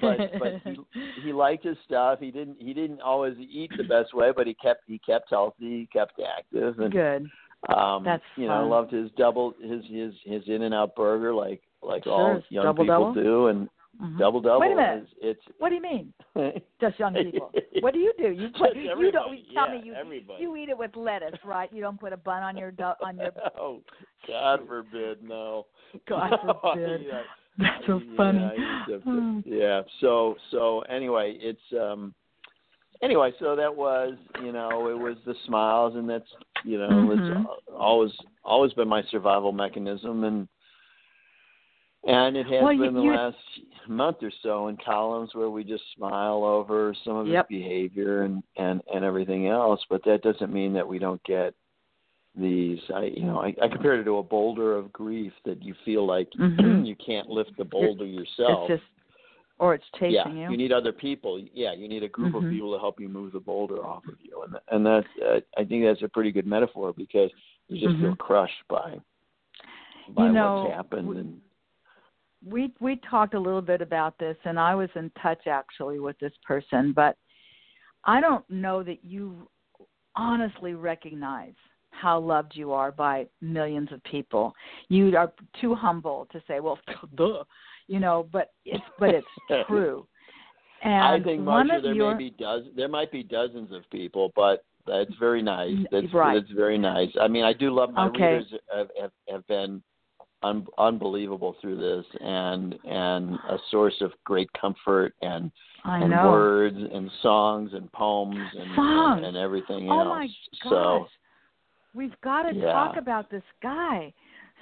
[0.00, 0.78] but but he
[1.20, 2.18] he liked his stuff.
[2.20, 5.80] He didn't he didn't always eat the best way, but he kept he kept healthy,
[5.80, 7.30] he kept active, and Good.
[7.68, 8.68] Um, That's you know, fun.
[8.70, 12.64] loved his double his his his In and Out burger, like like Sure, all young
[12.66, 13.14] double people double?
[13.14, 13.68] do, and
[14.00, 14.16] Mhm.
[14.16, 14.60] double double.
[14.60, 15.08] Wait a minute.
[15.20, 16.12] Is, What do you mean?
[16.80, 17.52] Just young people.
[17.80, 18.30] What do you do?
[18.30, 20.40] You put you don't everybody, tell yeah, me you everybody.
[20.42, 21.72] you eat it with lettuce, right?
[21.72, 23.82] You don't put a bun on your do- on your oh,
[24.28, 25.66] God forbid, no.
[26.08, 27.06] God No, forbid.
[27.58, 27.66] Yeah.
[27.76, 28.38] That's so funny.
[28.88, 29.40] To- Hmm.
[29.44, 29.82] yeah.
[30.00, 32.14] So so anyway, it's um
[33.02, 36.28] anyway, so that was you know it was the smiles, and that's
[36.64, 37.40] you know Mhm.
[37.40, 38.12] it's always
[38.44, 40.48] always been my survival mechanism, and
[42.06, 43.36] and it has Well, you- been the you- last
[43.88, 47.48] month or so in columns where we just smile over some of Yep.
[47.50, 51.54] his behavior and and and everything else, but that doesn't mean that we don't get
[52.38, 55.74] these I you know I, I compared it to a boulder of grief that you
[55.84, 56.86] feel like Mhm.
[56.86, 58.92] you can't lift the boulder yourself It's just
[59.58, 60.56] or it's chasing yeah, you.
[60.56, 61.44] need other people.
[61.52, 62.44] Yeah, you need a group Mhm.
[62.44, 65.40] of people to help you move the boulder off of you, and and that uh,
[65.60, 67.30] I think that's a pretty good metaphor because
[67.68, 68.18] you just feel Mhm.
[68.18, 69.00] crushed by
[70.10, 71.08] by You know, what's happened.
[71.08, 71.40] we- and
[72.46, 76.16] we we talked a little bit about this and I was in touch actually with
[76.20, 77.16] this person, but
[78.04, 79.50] I don't know that you
[80.14, 81.54] honestly recognize
[82.00, 84.54] how loved you are by millions of people.
[84.88, 86.78] You are too humble to say, "Well,
[87.16, 87.44] duh,"
[87.86, 89.26] you know, but it's but it's
[89.68, 90.06] true.
[90.82, 94.32] And I think Marcia, there your, may be dozen, there might be dozens of people,
[94.36, 95.76] but that's very nice.
[95.90, 96.40] That's Right.
[96.40, 97.10] that's very nice.
[97.20, 98.22] I mean, I do love my Okay.
[98.22, 99.82] readers have have, have been
[100.42, 105.50] un, unbelievable through this, and and a source of great comfort and
[105.84, 106.28] I and know.
[106.28, 109.16] words and songs and poems and Songs.
[109.18, 110.08] and, and everything Oh else.
[110.08, 110.26] my
[110.62, 110.70] gosh.
[110.70, 111.08] So
[111.94, 112.72] We've got to Yeah.
[112.72, 114.12] talk about this guy.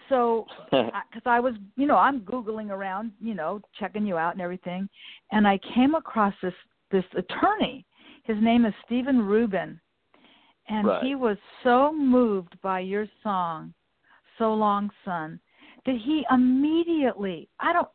[0.08, 4.40] So, because I was, you know, I'm googling around, you know, checking you out and
[4.40, 4.88] everything,
[5.32, 6.54] and I came across this
[6.90, 7.84] this attorney.
[8.22, 9.80] His name is Stephen Rubin,
[10.68, 11.02] and Right.
[11.02, 13.74] he was so moved by your song,
[14.38, 15.40] "So Long, Son,"
[15.84, 17.88] that he immediately, I don't,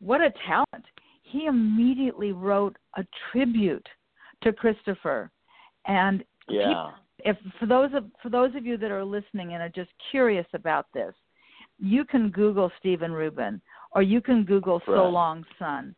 [0.00, 0.86] what a talent!
[1.22, 3.88] He immediately wrote a tribute
[4.40, 5.30] to Christopher,
[5.86, 6.92] and yeah.
[7.24, 10.46] If for those of for those of you that are listening and are just curious
[10.54, 11.14] about this,
[11.78, 13.60] you can Google Stephen Rubin
[13.92, 15.94] or you can Google So Long Son,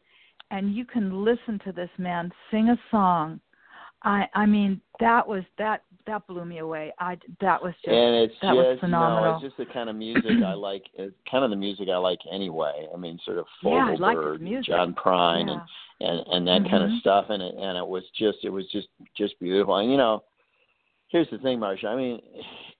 [0.51, 3.41] and you can listen to this man sing a song.
[4.03, 6.93] I I mean that was that that blew me away.
[6.99, 9.35] I that was just and it's that just was phenomenal.
[9.35, 10.85] it's just the kind of music I like.
[10.95, 12.87] It's kind of the music I like anyway.
[12.93, 14.73] I mean, sort of Yeah, I like music.
[14.73, 16.09] John Prine, Yeah.
[16.09, 17.01] and and and that kind of Mhm.
[17.01, 17.27] stuff.
[17.29, 19.77] And it and it was just it was just just beautiful.
[19.77, 20.23] And you know,
[21.11, 21.87] here's the thing, Marsha.
[21.87, 22.21] I mean,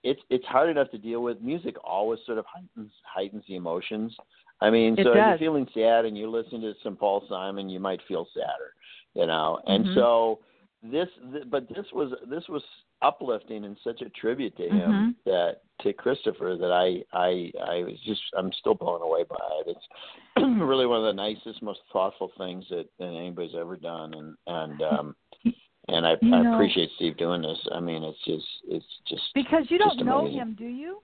[0.03, 1.41] it's it's hard enough to deal with.
[1.41, 4.15] Music always sort of heightens heightens the emotions.
[4.61, 7.69] I mean, It so if you're feeling sad and you listen to some Paul Simon,
[7.69, 8.73] you might feel sadder,
[9.13, 9.59] you know.
[9.65, 9.93] And Mhm.
[9.95, 10.39] so
[10.83, 12.63] this, th- but this was this was
[13.01, 15.15] uplifting and such a tribute to him Mhm.
[15.25, 19.67] that to Christopher that I I I was just I'm still blown away by it.
[19.75, 19.87] It's
[20.59, 24.81] really one of the nicest, most thoughtful things that, that anybody's ever done, and and
[24.83, 25.15] um
[25.87, 27.59] and I, You I know- appreciate Steve doing this.
[27.73, 30.39] I mean, it's just it's just because you don't know amazing.
[30.39, 31.01] him, do you?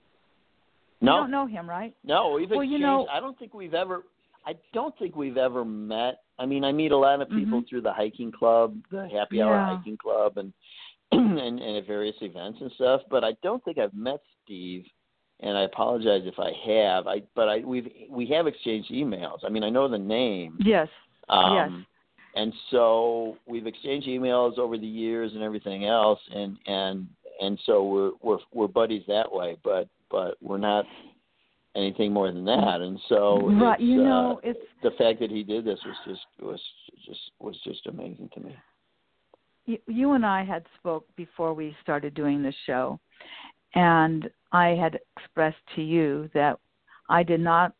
[1.01, 1.93] no You don't know him, right?
[2.03, 4.03] no we've Well, you know- I don't think we've ever.
[4.45, 6.21] I don't think we've ever met.
[6.39, 7.67] I mean, I meet a lot of people Mhm.
[7.67, 9.75] through the hiking club, the happy hour Yeah.
[9.77, 10.53] hiking club, and
[11.11, 13.01] and and at various events and stuff.
[13.09, 14.85] But I don't think I've met Steve.
[15.39, 17.05] And I apologize if I have.
[17.07, 19.39] I but I we've we have exchanged emails.
[19.45, 20.57] I mean, I know the name.
[20.61, 20.87] Yes.
[21.29, 21.71] Um, Yes.
[22.35, 27.07] And so we've exchanged emails over the years and everything else, and and
[27.41, 29.57] and so we're we're we're buddies that way.
[29.63, 30.85] But but we're not
[31.75, 32.81] anything more than that.
[32.81, 33.79] And so right.
[33.79, 36.61] You uh, know, it's the fact that he did this was just was
[37.05, 38.55] just was just amazing to me.
[39.65, 42.99] you, you and I had spoke before we started doing this show,
[43.75, 46.59] and I had expressed to you that
[47.09, 47.73] I did not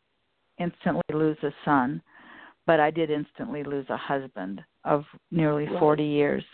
[0.58, 2.02] instantly lose a son,
[2.68, 5.80] but I did instantly lose a husband of nearly Right.
[5.80, 6.44] 40 years.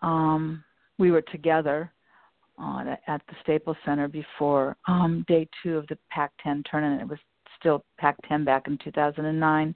[0.00, 0.64] Um,
[0.98, 1.92] we were together
[2.56, 7.02] on at the Staples Center before um, day two of the Pac-10 tournament.
[7.02, 7.18] It was
[7.60, 9.74] still Pac-10 back in 2009,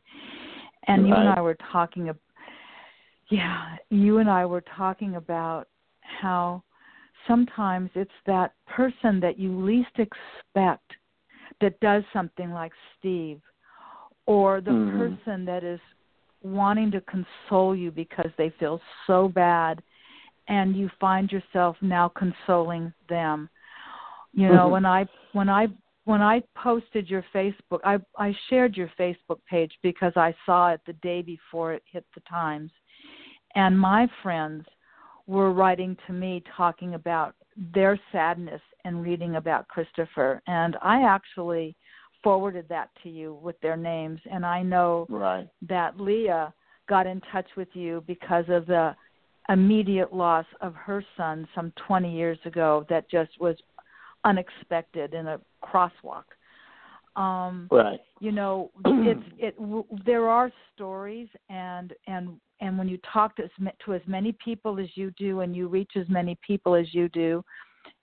[0.87, 2.11] and you and I were talking.
[3.29, 5.69] Yeah, you and I were talking about
[6.01, 6.63] how
[7.27, 10.91] sometimes it's that person that you least expect
[11.61, 13.43] that does something like Steve,
[14.29, 14.99] or the Mhm.
[15.25, 15.81] person that is
[16.43, 19.83] wanting to console you because they feel so bad
[20.49, 23.49] and you find yourself now consoling them
[24.35, 24.71] you know Mhm.
[24.71, 25.67] when i when i
[26.05, 30.81] when i posted your facebook i i shared your facebook page because i saw it
[30.87, 32.71] the day before it hit the times
[33.55, 34.65] and my friends
[35.27, 37.35] were writing to me talking about
[37.75, 41.77] their sadness and reading about Christopher, and I actually
[42.29, 45.49] forwarded that to you with their names, and I know right.
[45.67, 46.53] that Leah
[46.87, 48.95] got in touch with you because of the
[49.49, 53.57] immediate loss of her son some 20 years ago that just was
[54.25, 56.25] unexpected in a crosswalk.
[57.17, 57.99] Um, right.
[58.21, 59.57] You know, it's it.
[59.59, 63.51] W- there are stories, and and and when you talk to as,
[63.87, 67.09] to as many people as you do, and you reach as many people as you
[67.09, 67.43] do,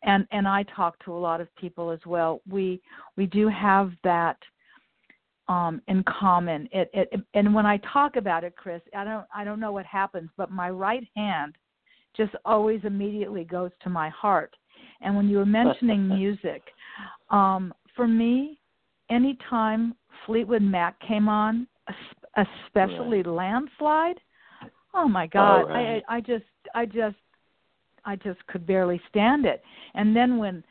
[0.03, 2.41] and and I talk to a lot of people as well.
[2.49, 2.81] We
[3.17, 4.37] we do have that
[5.47, 6.67] um, in common.
[6.71, 9.85] It, it and when I talk about it, Chris, I don't I don't know what
[9.85, 11.55] happens, but my right hand
[12.15, 14.55] just always immediately goes to my heart.
[15.01, 16.63] And when you were mentioning music,
[17.29, 18.59] um, for me,
[19.09, 21.67] anytime Fleetwood Mac came on,
[22.37, 23.27] especially right.
[23.27, 24.19] Landslide,
[24.93, 26.03] oh my God, oh, right.
[26.07, 27.15] I I just I just
[28.05, 29.63] I just could barely stand it.
[29.93, 30.63] And then when,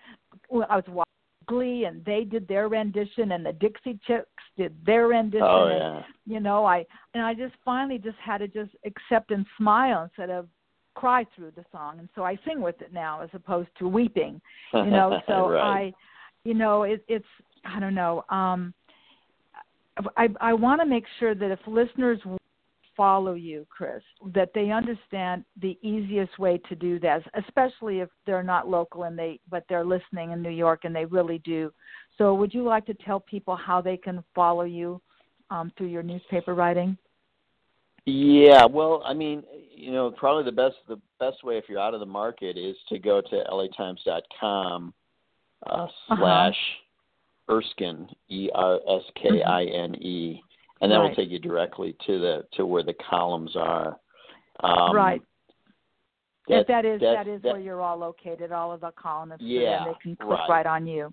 [0.48, 1.04] when I was watching
[1.46, 5.46] Glee and they did their rendition and the Dixie Chicks did their rendition.
[5.46, 5.96] Oh, yeah.
[5.96, 10.04] And, you know, I and I just finally just had to just accept and smile
[10.04, 10.48] instead of
[10.94, 11.98] cry through the song.
[11.98, 14.40] And so I sing with it now as opposed to weeping.
[14.72, 15.62] You know, so right.
[15.62, 15.92] I
[16.44, 17.26] you know, it it's
[17.64, 18.24] I don't know.
[18.30, 18.72] Um
[20.16, 22.20] I I want to make sure that if listeners
[22.96, 24.02] follow you, Chris,
[24.34, 29.18] that they understand the easiest way to do that, especially if they're not local and
[29.18, 31.72] they but they're listening in New York and they really do.
[32.18, 35.00] So, would you like to tell people how they can follow you
[35.50, 36.96] um, through your newspaper writing?
[38.06, 39.42] Yeah, well, I mean,
[39.74, 42.76] you know, probably the best the best way if you're out of the market is
[42.88, 44.92] to go to latimes.com
[45.66, 46.16] uh, Uh-huh.
[46.16, 46.56] slash
[47.50, 50.42] Erskine E R S K I N E
[50.80, 51.08] and that Right.
[51.08, 53.98] will take you directly to the to where the columns are.
[54.60, 55.22] Um, right.
[56.48, 59.44] That, that is that, that is that, where you're all located, all of the columnists,
[59.44, 60.48] Yeah, and they can click right.
[60.48, 61.12] right on you.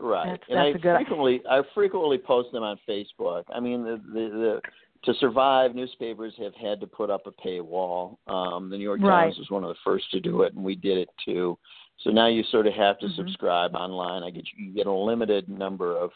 [0.00, 3.44] Right, That's- and that's I frequently I frequently post them on Facebook.
[3.54, 4.60] I mean, the, the the
[5.04, 8.16] to survive, newspapers have had to put up a paywall.
[8.26, 9.24] Um, the New York Right.
[9.26, 11.56] Times was one of the first to do it, and we did it too.
[12.00, 13.14] So now you sort of have to Mhm.
[13.16, 14.24] subscribe online.
[14.24, 16.10] I get you, you get a limited number of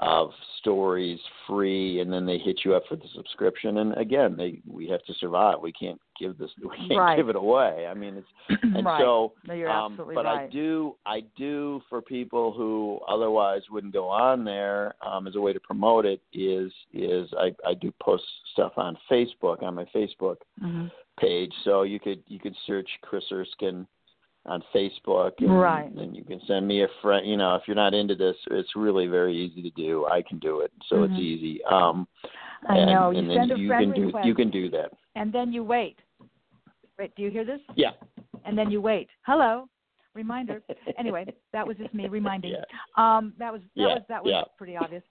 [0.00, 3.78] of stories free, and then they hit you up for the subscription.
[3.78, 5.56] And again, they we have to survive.
[5.62, 7.16] We can't give this we can't Right.
[7.16, 7.86] give it away.
[7.90, 9.00] I mean, it's and right.
[9.00, 10.26] so no, um, but right.
[10.26, 15.40] I do, I do for people who otherwise wouldn't go on there um, as a
[15.40, 16.20] way to promote it.
[16.34, 20.90] Is is I, I do post stuff on Facebook on my Facebook Mhm.
[21.18, 23.86] page, so you could you could search Chris Erskine
[24.46, 25.90] on Facebook, and, Right.
[25.90, 27.26] and you can send me a friend.
[27.26, 30.06] You know, if you're not into this, it's really very easy to do.
[30.06, 31.04] I can do it, so Mhm.
[31.10, 31.64] it's easy.
[31.64, 32.06] Um,
[32.68, 33.08] I and, know.
[33.10, 34.92] and you then send a you friend can do request, you can do that.
[35.14, 35.98] and then you wait.
[36.98, 37.60] Wait, do you hear this?
[37.74, 37.92] Yeah.
[38.44, 39.08] And then you wait.
[39.22, 39.68] Hello.
[40.14, 40.62] Reminder.
[40.96, 42.52] Anyway, that was just me reminding.
[42.52, 42.64] Yeah.
[42.96, 44.42] Um, that was that Yeah, was that was yeah.
[44.56, 45.02] pretty obvious.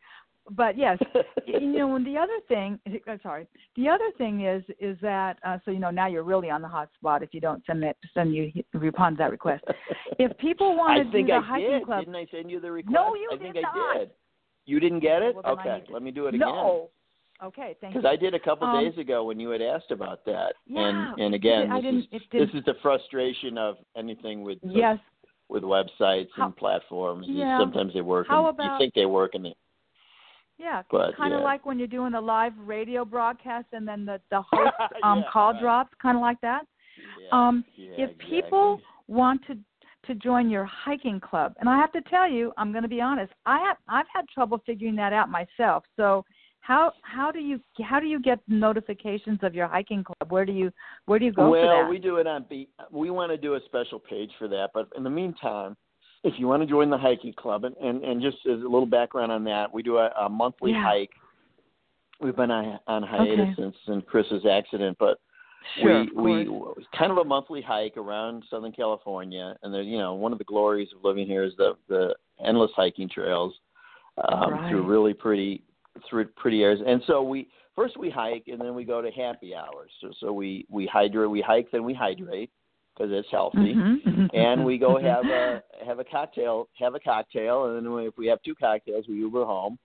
[0.52, 1.00] But yes,
[1.48, 3.48] you know, and the other thing, I'm sorry.
[3.76, 6.68] The other thing is is that uh, so you know now you're really on the
[6.68, 9.64] hot spot if you don't send it send you respond to that request.
[10.20, 11.86] If people want to do the I hiking did.
[11.86, 12.94] club, Didn't I send you the request?
[12.94, 13.98] No, you I think did I not.
[14.00, 14.12] did.
[14.68, 15.36] You didn't get it?
[15.36, 16.40] Well, okay, let me do it again.
[16.42, 16.90] no.
[17.44, 18.00] Okay, thank you.
[18.02, 21.12] Because I did a couple Um, days ago when you had asked about that, Yeah,
[21.12, 24.98] and and again, I this is this is the frustration of anything with yes.
[25.50, 27.26] with websites How- and platforms.
[27.28, 27.60] Yeah.
[27.60, 29.56] Sometimes they work, How and you think they work, and they
[30.58, 31.46] Yeah, But, kind of yeah.
[31.46, 35.32] like when you're doing a live radio broadcast and then the the host um Yeah,
[35.32, 35.62] call right.
[35.62, 36.66] drops, kind of like that.
[37.22, 38.30] yeah, um, if exactly.
[38.30, 39.58] people want to
[40.08, 43.02] to join your hiking club, and I have to tell you, I'm going to be
[43.02, 45.84] honest, I have I've had trouble figuring that out myself.
[45.98, 46.24] So
[46.62, 50.32] how how do you how do you get notifications of your hiking club?
[50.32, 50.72] Where do you
[51.06, 51.90] where do you go well, for that?
[51.90, 52.70] we do it on B.
[52.92, 55.76] We want to do a special page for that, but in the meantime,
[56.26, 58.88] if you want to join the hiking club, and and, and just as a little
[58.88, 60.84] background on that, we do a, a monthly Yeah.
[60.84, 61.12] hike.
[62.20, 63.54] We've been on, on hiatus Okay.
[63.58, 65.20] since since Chris's accident, but
[65.80, 66.50] sure, we we
[66.98, 70.46] kind of a monthly hike around Southern California, and there, you know, one of the
[70.46, 73.54] glories of living here is the the endless hiking trails
[74.30, 74.70] um, Right.
[74.70, 75.64] through really pretty
[76.10, 76.82] through pretty areas.
[76.86, 79.92] And so we first we hike, and then we go to happy hours.
[80.02, 82.50] So so we we hydrate, we hike, then we hydrate
[82.96, 83.74] because it's healthy.
[83.76, 85.04] Mhm, mhm, And we go mhm.
[85.04, 88.56] have a have a cocktail, have a cocktail, and then we- if we have two
[88.56, 89.78] cocktails, we Uber home,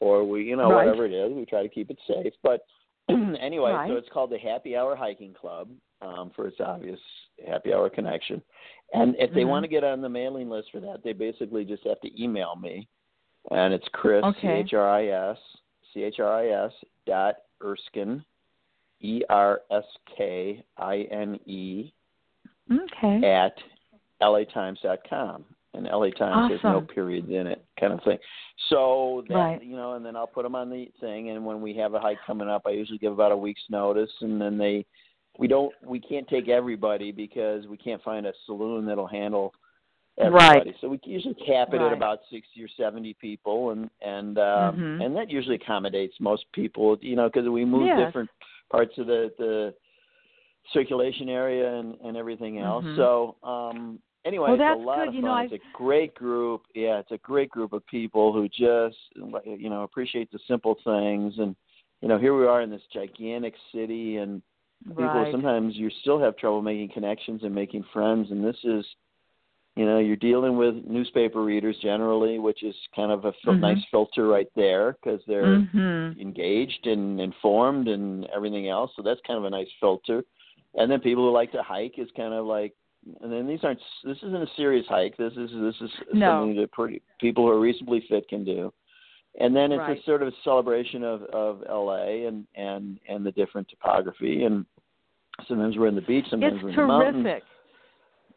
[0.00, 0.86] or we you know Right.
[0.86, 2.34] whatever it is, we try to keep it safe.
[2.42, 2.64] But
[3.08, 3.88] anyway, Right.
[3.88, 5.70] so it's called the Happy Hour Hiking Club
[6.02, 7.00] um, for its obvious
[7.46, 8.42] happy hour connection.
[8.92, 9.48] And if they Mhm.
[9.48, 12.54] want to get on the mailing list for that, they basically just have to email
[12.56, 12.86] me,
[13.50, 14.46] and it's Chris C.
[14.48, 15.38] H R I S
[15.92, 16.72] C H R I S
[17.06, 18.24] dot Erskine
[19.00, 19.84] E R S
[20.16, 21.92] K I N E
[22.70, 23.26] Okay.
[23.26, 23.54] at
[24.22, 25.44] latimes.com.
[25.74, 26.86] And LA Times has no Awesome.
[26.88, 28.18] periods in it, kind of thing.
[28.68, 29.62] So that Right.
[29.62, 31.30] you know, and then I'll put them on the thing.
[31.30, 34.10] And when we have a hike coming up, I usually give about a week's notice,
[34.22, 34.84] and then they,
[35.38, 39.52] we don't, we can't take everybody because we can't find a saloon that'll handle
[40.16, 40.74] everybody.
[40.80, 41.86] So we usually cap it Right.
[41.86, 45.04] at about sixty or seventy people, and and um, Mhm.
[45.04, 46.96] and that usually accommodates most people.
[47.02, 47.98] You know, because we move Yes.
[48.06, 48.30] different
[48.70, 49.74] parts of the the
[50.72, 52.84] circulation area and and everything else.
[52.84, 52.96] Mhm.
[52.96, 55.08] So um anyway, Well, it's a lot good.
[55.08, 55.30] of You fun.
[55.30, 56.62] know, it's a great group.
[56.74, 58.98] Yeah, it's a great group of people who just
[59.44, 61.54] you know appreciate the simple things and
[62.00, 64.42] you know here we are in this gigantic city and
[64.88, 65.32] people right.
[65.32, 68.84] sometimes you still have trouble making connections and making friends and this is
[69.76, 73.60] you know you're dealing with newspaper readers generally which is kind of a fil- Mhm.
[73.60, 76.18] nice filter right there because they're Mhm.
[76.20, 80.24] engaged and informed and everything else so that's kind of a nice filter
[80.78, 82.74] and then people who like to hike is kind of like
[83.22, 86.40] and then these aren't this isn't a serious hike this is this is No.
[86.40, 88.72] something that pretty people who are reasonably fit can do
[89.40, 89.98] and then it's Right.
[89.98, 94.64] a sort of celebration of of LA and and and the different topography and
[95.46, 97.42] sometimes we're in the beach sometimes It's we're in the mountains terrific.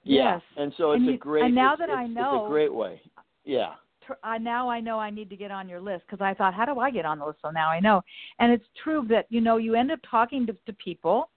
[0.03, 0.41] yeah Yes.
[0.57, 3.01] and so it's And a great and now that I know- it's a great way
[3.45, 3.73] yeah
[4.05, 6.53] tr- I now I know I need to get on your list because I thought,
[6.53, 7.39] how do I get on the list?
[7.41, 8.03] So now I know,
[8.39, 11.29] and it's true that you know you end up talking to, to people,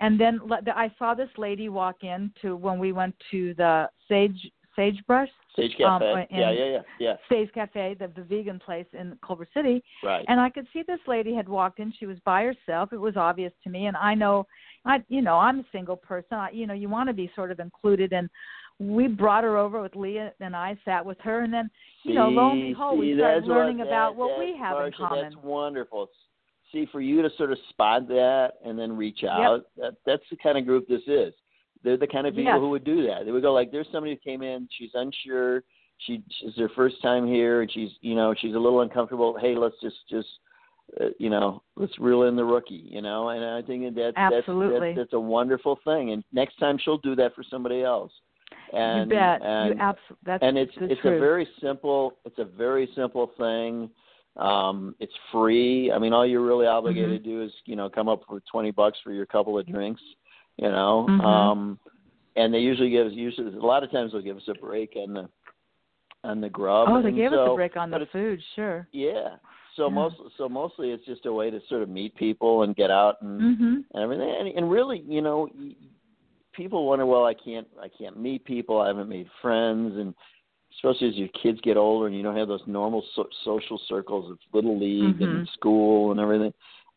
[0.00, 0.40] and then
[0.74, 5.72] I saw this lady walk in to when we went to the Sage Sagebrush Sage
[5.80, 9.48] Um, Cafe and- yeah yeah yeah yeah Sage Cafe, the, the vegan place in Culver
[9.54, 11.92] City, right and I could see this lady had walked in.
[11.98, 12.92] She was by herself.
[12.92, 14.46] It was obvious to me, and I know,
[14.84, 16.34] I you know, I'm a single person.
[16.36, 18.28] I, you know, you want to be sort of included, and
[18.78, 21.70] we brought her over with Leah, and I sat with her, and then
[22.02, 24.54] you know, lo and behold, see, we started that's what- learning that- about what we
[24.58, 25.22] have in common.
[25.32, 26.10] That's wonderful.
[26.76, 30.36] See, for you to sort of spot that and then reach out, that that's the
[30.36, 31.32] kind of group this is.
[31.82, 32.60] They're the kind of people Yes.
[32.60, 33.24] who would do that.
[33.24, 34.68] They would go like, "There's somebody who came in.
[34.76, 35.64] She's unsure.
[35.98, 39.38] She she's her first time here, and she's you know she's a little uncomfortable.
[39.40, 40.28] Hey, let's just just
[41.00, 42.86] uh, you know let's reel in the rookie.
[42.90, 44.90] You know, and I think that that's Absolutely.
[44.90, 46.10] that's, that's a wonderful thing.
[46.10, 48.12] And next time she'll do that for somebody else.
[48.74, 49.40] And, you bet.
[49.42, 50.16] And, you absolutely.
[50.26, 51.16] That's and it's it's truth.
[51.16, 53.88] a very simple it's a very simple thing
[54.36, 57.24] um it's free i mean all you're really obligated Mm-hmm.
[57.24, 60.00] to do is you know come up with twenty bucks for your couple of drinks
[60.56, 61.24] you know Mhm.
[61.24, 61.78] um
[62.36, 64.92] and they usually give us usually a lot of times they'll give us a break
[64.96, 65.28] on the
[66.24, 68.86] on the grub oh, they and gave so, us a break on the food, sure.
[68.92, 69.36] yeah
[69.76, 69.94] so Yeah.
[69.94, 73.20] most so mostly it's just a way to sort of meet people and get out
[73.22, 73.84] and Mhm.
[73.92, 74.28] and everything.
[74.28, 75.48] And, and really, you know,
[76.52, 78.80] people wonder, well, I can't, I can't meet people.
[78.80, 80.14] I haven't made friends, and
[80.76, 84.30] especially as your kids get older and you don't have those normal so- social circles
[84.30, 85.52] of little league and Mhm.
[85.52, 86.52] school and everything.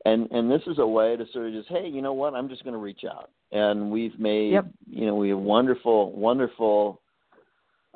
[0.06, 2.34] And and this is a way to sort of just, hey, you know what?
[2.34, 3.32] I'm just going to reach out.
[3.52, 4.66] And we've made, Yep.
[4.90, 7.02] you know, we have wonderful, wonderful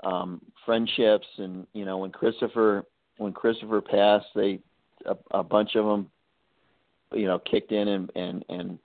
[0.04, 1.28] um friendships.
[1.38, 2.86] And you know, when Christopher,
[3.18, 4.60] when Christopher passed, they
[5.06, 6.10] a, a bunch of them,
[7.14, 8.80] you know, kicked in and and and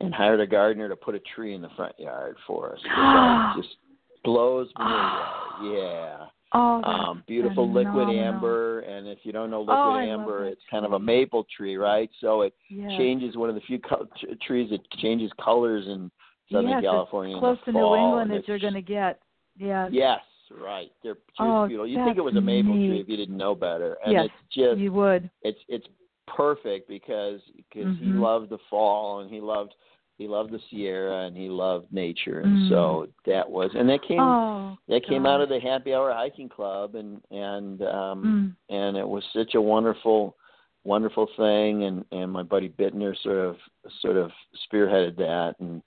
[0.00, 2.80] and hired a gardener to put a tree in the front yard for us.
[3.56, 3.76] Just
[4.24, 5.30] blows me away.
[5.62, 6.26] Yeah.
[6.52, 10.84] Oh, Um, beautiful liquid amber, and if you don't know liquid Oh, amber, it's kind
[10.84, 12.10] of a maple tree, right?
[12.20, 12.90] So it Yes.
[12.96, 16.10] changes one of the few co- t- trees that changes colors in
[16.50, 17.36] Southern yes, California.
[17.36, 19.20] It's close to New England and as you're going to get.
[19.56, 19.90] Yes.
[19.92, 20.20] Yes,
[20.60, 20.90] right.
[21.02, 21.88] They're just Oh, beautiful.
[21.88, 24.54] You think it was a maple tree if you didn't know better, and Yes, it's
[24.54, 25.30] just you would.
[25.42, 25.86] it's it's
[26.26, 28.20] perfect because because he Mhm.
[28.20, 29.74] loved the fall and he loved
[30.18, 32.68] he loved the Sierra and he loved nature and Mm.
[32.68, 34.76] so that was and that came Oh.
[34.88, 38.74] that came out of the happy hour hiking club and and um Mm.
[38.74, 40.36] and it was such a wonderful
[40.84, 43.56] wonderful thing and and my buddy Bittner sort of
[44.00, 44.30] sort of
[44.66, 45.82] spearheaded that and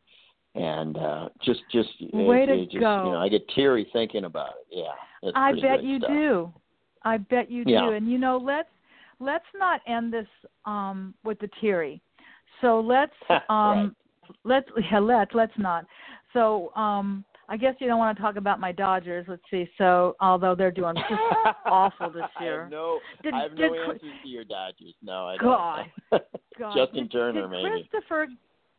[0.55, 3.03] and uh just just Way it, to it just, go.
[3.05, 6.09] you know I get teary thinking about it yeah I bet you stuff.
[6.09, 6.53] do.
[7.03, 7.87] I bet you Yeah.
[7.87, 7.91] do.
[7.93, 8.69] And you know, let's
[9.19, 10.27] let's not end this
[10.65, 12.01] um with the teary.
[12.61, 13.13] So let's
[13.49, 13.95] um
[14.43, 15.85] let's yeah, let's let's not.
[16.33, 19.25] So um I guess you don't want to talk about my Dodgers.
[19.29, 19.69] Let's see.
[19.77, 21.21] So although they're doing just
[21.65, 22.67] awful this year.
[22.69, 24.93] no, Did- I have did no Chri- answers to your Dodgers.
[25.01, 25.85] No, I God.
[26.11, 26.23] don't.
[26.59, 27.87] God, Justin did, Turner, did maybe.
[27.89, 28.27] Christopher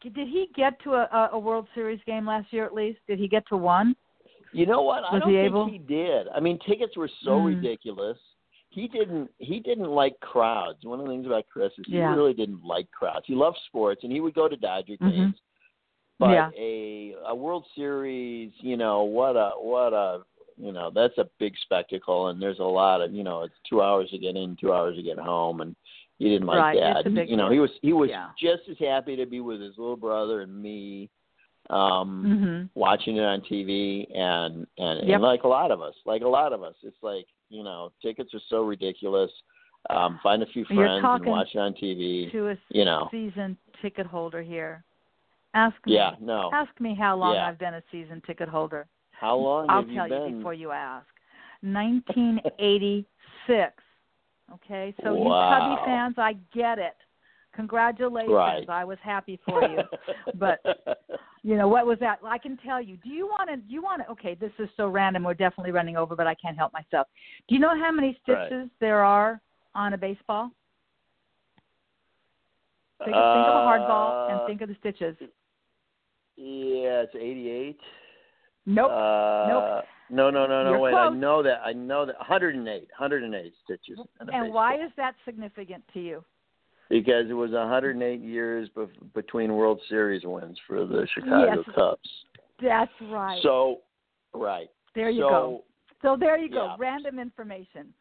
[0.02, 2.98] did he get to a, a- a World Series game last year at least?
[3.08, 3.96] Did he get to one?
[4.52, 5.02] You know what?
[5.04, 5.68] I Was don't he think able?
[5.70, 6.26] he did.
[6.34, 7.46] I mean, tickets were so Mm.
[7.46, 8.18] ridiculous.
[8.70, 9.30] He didn't.
[9.38, 10.84] He didn't like crowds.
[10.84, 12.14] One of the things about Chris is he Yeah.
[12.14, 13.26] really didn't like crowds.
[13.26, 15.10] He loved sports, and he would go to Dodger Mhm.
[15.16, 15.40] games.
[16.18, 16.50] But Yeah.
[16.56, 20.24] a a World Series, you know, what a what a
[20.60, 23.80] you know, that's a big spectacle, and there's a lot of you know, it's two
[23.80, 25.76] hours to get in, two hours to get home, and
[26.18, 27.14] he didn't like Right, that.
[27.14, 28.30] big you know, he was he was Yeah.
[28.38, 31.08] just as happy to be with his little brother and me.
[31.70, 35.14] um hmm watching it on TV and and, Yep.
[35.14, 37.92] and like a lot of us, like a lot of us, it's like you know
[38.02, 39.30] tickets are so ridiculous.
[39.90, 42.30] Um, find a few friends and watch it on TV.
[42.32, 44.84] To a You know, season ticket holder here.
[45.54, 45.94] Ask me.
[45.94, 46.50] yeah, no.
[46.52, 47.48] Ask me how long Yeah.
[47.48, 48.86] I've been a season ticket holder.
[49.12, 50.30] How long I'll have you tell been?
[50.30, 51.06] you before you ask.
[51.62, 53.72] 1986.
[54.54, 55.58] Okay, so you Wow.
[55.58, 56.96] Cubby fans, I get it.
[57.58, 58.32] Congratulations.
[58.32, 58.64] Right.
[58.68, 59.80] I was happy for you.
[60.36, 60.60] but
[61.42, 62.20] you know what was that?
[62.24, 62.96] I can tell you.
[62.98, 63.56] Do you want to?
[63.56, 64.08] Do you want to?
[64.12, 65.24] Okay, this is so random.
[65.24, 67.08] We're definitely running over, but I can't help myself.
[67.48, 68.46] Do you know how many Right.
[68.46, 69.40] stitches there are
[69.74, 70.52] on a baseball?
[73.04, 75.16] Think, of, think of a hard ball and Uh, think of the stitches.
[76.36, 77.80] Yeah, it's 88.
[78.66, 78.92] Nope.
[78.92, 79.84] Uh, Nope.
[80.10, 80.70] No, no, no, no.
[80.70, 81.60] You're wait, I know that.
[81.64, 82.16] I know that.
[82.20, 82.88] 108.
[82.98, 83.98] 108 stitches.
[84.32, 86.24] and why is that significant to you?
[86.90, 91.74] Because it was 108 years bef- between World Series wins for the Chicago Yes.
[91.74, 92.08] Cubs.
[92.62, 93.40] That's right.
[93.42, 93.80] So,
[94.32, 94.70] right.
[94.94, 95.64] there you so, go.
[96.02, 96.66] So there you go.
[96.66, 96.76] yeah.
[96.78, 97.92] Random information.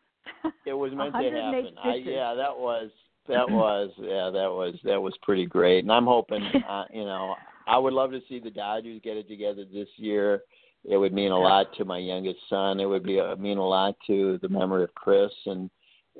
[0.66, 1.76] It was meant to happen.
[1.84, 2.90] I, yeah, that was
[3.28, 5.84] that was yeah that was that was pretty great.
[5.84, 7.36] And I'm hoping, uh, you know,
[7.68, 10.44] I would love to see the Dodgers get it together this year.
[10.86, 12.80] It would mean a lot to my youngest son.
[12.80, 15.70] It would be uh mean a lot to the memory of Chris and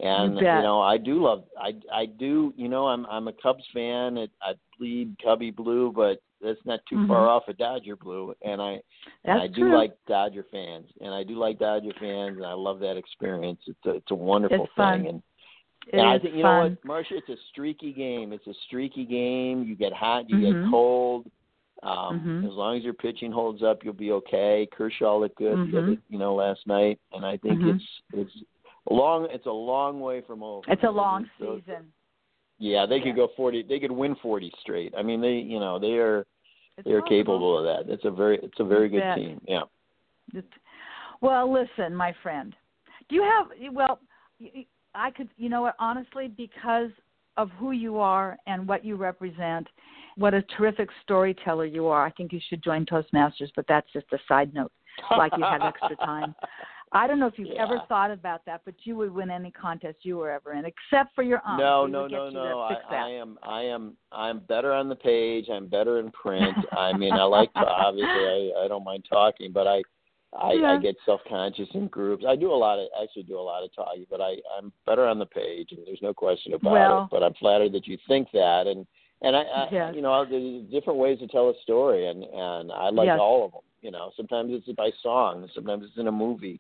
[0.02, 0.64] and You bet.
[0.64, 4.18] know I do love I I do you know I'm I'm a Cubs fan.
[4.18, 7.08] It, I bleed Cubby blue, but that's not too Mhm.
[7.08, 8.34] far off a Dodger blue.
[8.44, 8.80] And I
[9.24, 9.76] and I do true.
[9.76, 13.60] like Dodger fans, and I do like Dodger fans, and I love that experience.
[13.66, 15.24] It's a, it's a wonderful It's thing, and,
[15.88, 16.64] It and I think you fun.
[16.64, 18.34] know what, Marcia, it's a streaky game.
[18.34, 19.64] It's a streaky game.
[19.64, 20.64] You get hot, you Mhm.
[20.64, 21.26] get cold.
[21.84, 22.48] Um, Mhm.
[22.48, 24.68] As long as your pitching holds up, you'll be okay.
[24.72, 25.74] Kershaw looked good, Mhm.
[25.78, 27.76] other- you know, last night, and I think Mhm.
[27.76, 28.44] it's it's
[28.90, 29.28] long.
[29.32, 30.64] It's a long way from over.
[30.72, 31.92] It's a long Those- season.
[32.60, 33.62] Yeah, they could go forty.
[33.62, 34.94] They could win forty straight.
[34.98, 36.26] I mean, they, you know, they are
[36.78, 37.94] It's they are capable of that.
[37.94, 39.40] It's a very it's a very good team.
[39.48, 39.62] Yeah.
[41.22, 42.56] Well, listen, my friend.
[43.10, 43.74] Do you have?
[43.74, 44.00] Well,
[44.96, 45.30] I could.
[45.38, 45.76] You know what?
[45.80, 46.90] Honestly, because
[47.38, 49.68] of who you are and what you represent,
[50.16, 52.06] what a terrific storyteller you are.
[52.06, 54.72] I think you should join Toastmasters, but that's just a side note.
[55.16, 56.34] Like you have extra time.
[56.94, 59.98] I don't know if you've ever thought about that, but you would win any contest
[60.04, 61.60] you were ever in, except for your aunt.
[61.60, 62.62] No, no, no, no.
[62.62, 62.76] I.
[62.90, 65.48] I am, I am, I'm better on the page.
[65.52, 66.56] I'm better in print.
[66.72, 69.82] I mean, I like to, obviously, I, I don't mind talking, but I,
[70.38, 70.72] I, Yeah.
[70.74, 72.24] I get self-conscious in groups.
[72.28, 75.06] I do a lot of, actually do a lot of talking, but I, I'm better
[75.06, 77.10] on the page, and there's no question about Well- it.
[77.12, 78.88] But I'm flattered that you think that, and
[79.24, 79.94] and I, I Yes.
[79.96, 83.20] you know, there's different ways to tell a story, and and I like Yes.
[83.20, 83.62] all of them.
[83.82, 86.60] You know, sometimes it's by song, sometimes it's in a movie,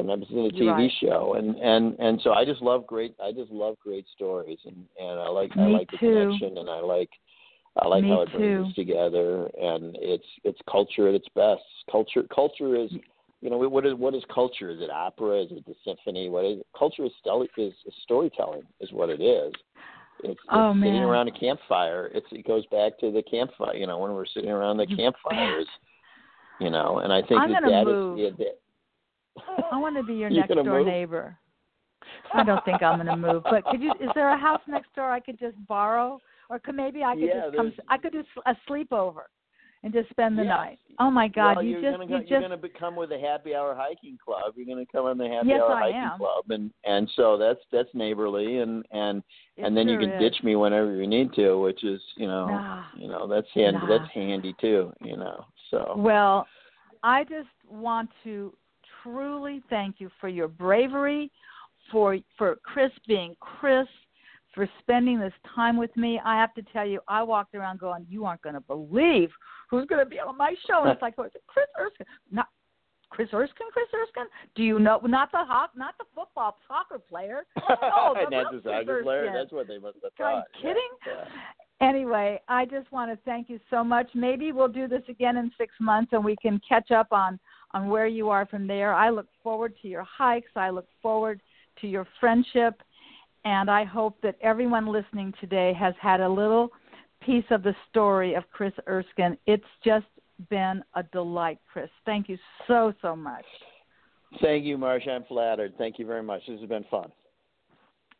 [0.00, 0.92] sometimes it's in a TV right.
[1.00, 3.14] show, and and and so I just love great.
[3.22, 6.68] I just love great stories, and and I like I Me like the connection, and
[6.68, 7.10] I like
[7.80, 11.62] I like Me how it brings us together, and it's it's culture at its best.
[11.90, 12.90] Culture culture is.
[13.42, 14.70] You know what is what is culture?
[14.70, 15.42] Is it opera?
[15.42, 16.28] Is it the symphony?
[16.28, 17.06] What is culture?
[17.06, 17.72] Is, stel- is
[18.02, 18.64] storytelling?
[18.80, 19.54] Is what it is.
[20.22, 21.02] It's, it's Oh, sitting man.
[21.04, 22.10] around a campfire.
[22.12, 23.74] It's it goes back to the campfire.
[23.74, 25.66] You know when we're sitting around the campfires.
[26.60, 28.18] You know, and I think I'm that that move.
[28.18, 28.59] is yeah, that,
[29.72, 30.86] I want to be your next door move?
[30.86, 31.36] neighbor.
[32.32, 33.90] I don't think I'm going to move, but could you?
[34.00, 37.24] Is there a house next door I could just borrow, or could maybe I could
[37.24, 37.72] Yeah, just come?
[37.88, 39.22] I could do a sleepover,
[39.82, 40.48] and just spend the Yes.
[40.58, 40.78] night.
[40.98, 41.56] Oh my God!
[41.56, 43.74] well, you you're just gonna you go, just you're gonna become with a happy hour
[43.74, 44.54] hiking club.
[44.56, 46.18] You're gonna come on the happy Yes, hour I hiking am.
[46.18, 49.22] club, and and so that's that's neighborly, and and
[49.56, 50.18] it and then you can is.
[50.20, 52.82] ditch me whenever you need to, which is you know Nah.
[52.96, 53.98] you know that's handy Nah.
[53.98, 55.44] that's handy too, you know.
[55.70, 56.46] So Well,
[57.02, 58.52] I just want to
[59.70, 61.30] thank you for your bravery,
[61.90, 63.86] for for Chris being Chris,
[64.54, 66.20] for spending this time with me.
[66.24, 69.30] I have to tell you, I walked around going, "You aren't going to believe
[69.70, 71.30] who's going to be on my show." And it's like, Chris
[71.78, 72.48] Erskine, not
[73.10, 73.66] Chris Erskine.
[73.72, 74.30] Chris Erskine.
[74.54, 75.00] Do you know?
[75.04, 77.44] Not the hawk, not the football soccer player.
[77.92, 79.30] Oh, the that's a soccer player.
[79.32, 80.62] That's what they must have Are you thought.
[80.62, 80.90] Kidding?
[81.06, 81.24] yeah.
[81.86, 84.08] Anyway, I just want to thank you so much.
[84.14, 87.38] Maybe we'll do this again in six months and we can catch up on
[87.72, 88.92] on where you are from there.
[88.92, 90.50] I look forward to your hikes.
[90.56, 91.40] I look forward
[91.80, 92.82] to your friendship,
[93.44, 96.70] and I hope that everyone listening today has had a little
[97.24, 99.36] piece of the story of Chris Erskine.
[99.46, 100.06] It's just
[100.48, 101.90] been a delight, Chris.
[102.06, 103.44] Thank you so so much.
[104.40, 105.10] Thank you, Marcia.
[105.10, 105.74] I'm flattered.
[105.76, 106.42] Thank you very much.
[106.46, 107.10] This has been fun.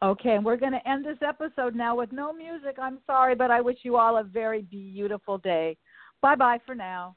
[0.02, 2.77] Okay, and we're going to end this episode now with no music.
[2.81, 5.77] I'm sorry, but I wish you all a very beautiful day.
[6.22, 7.16] Bye bye for now.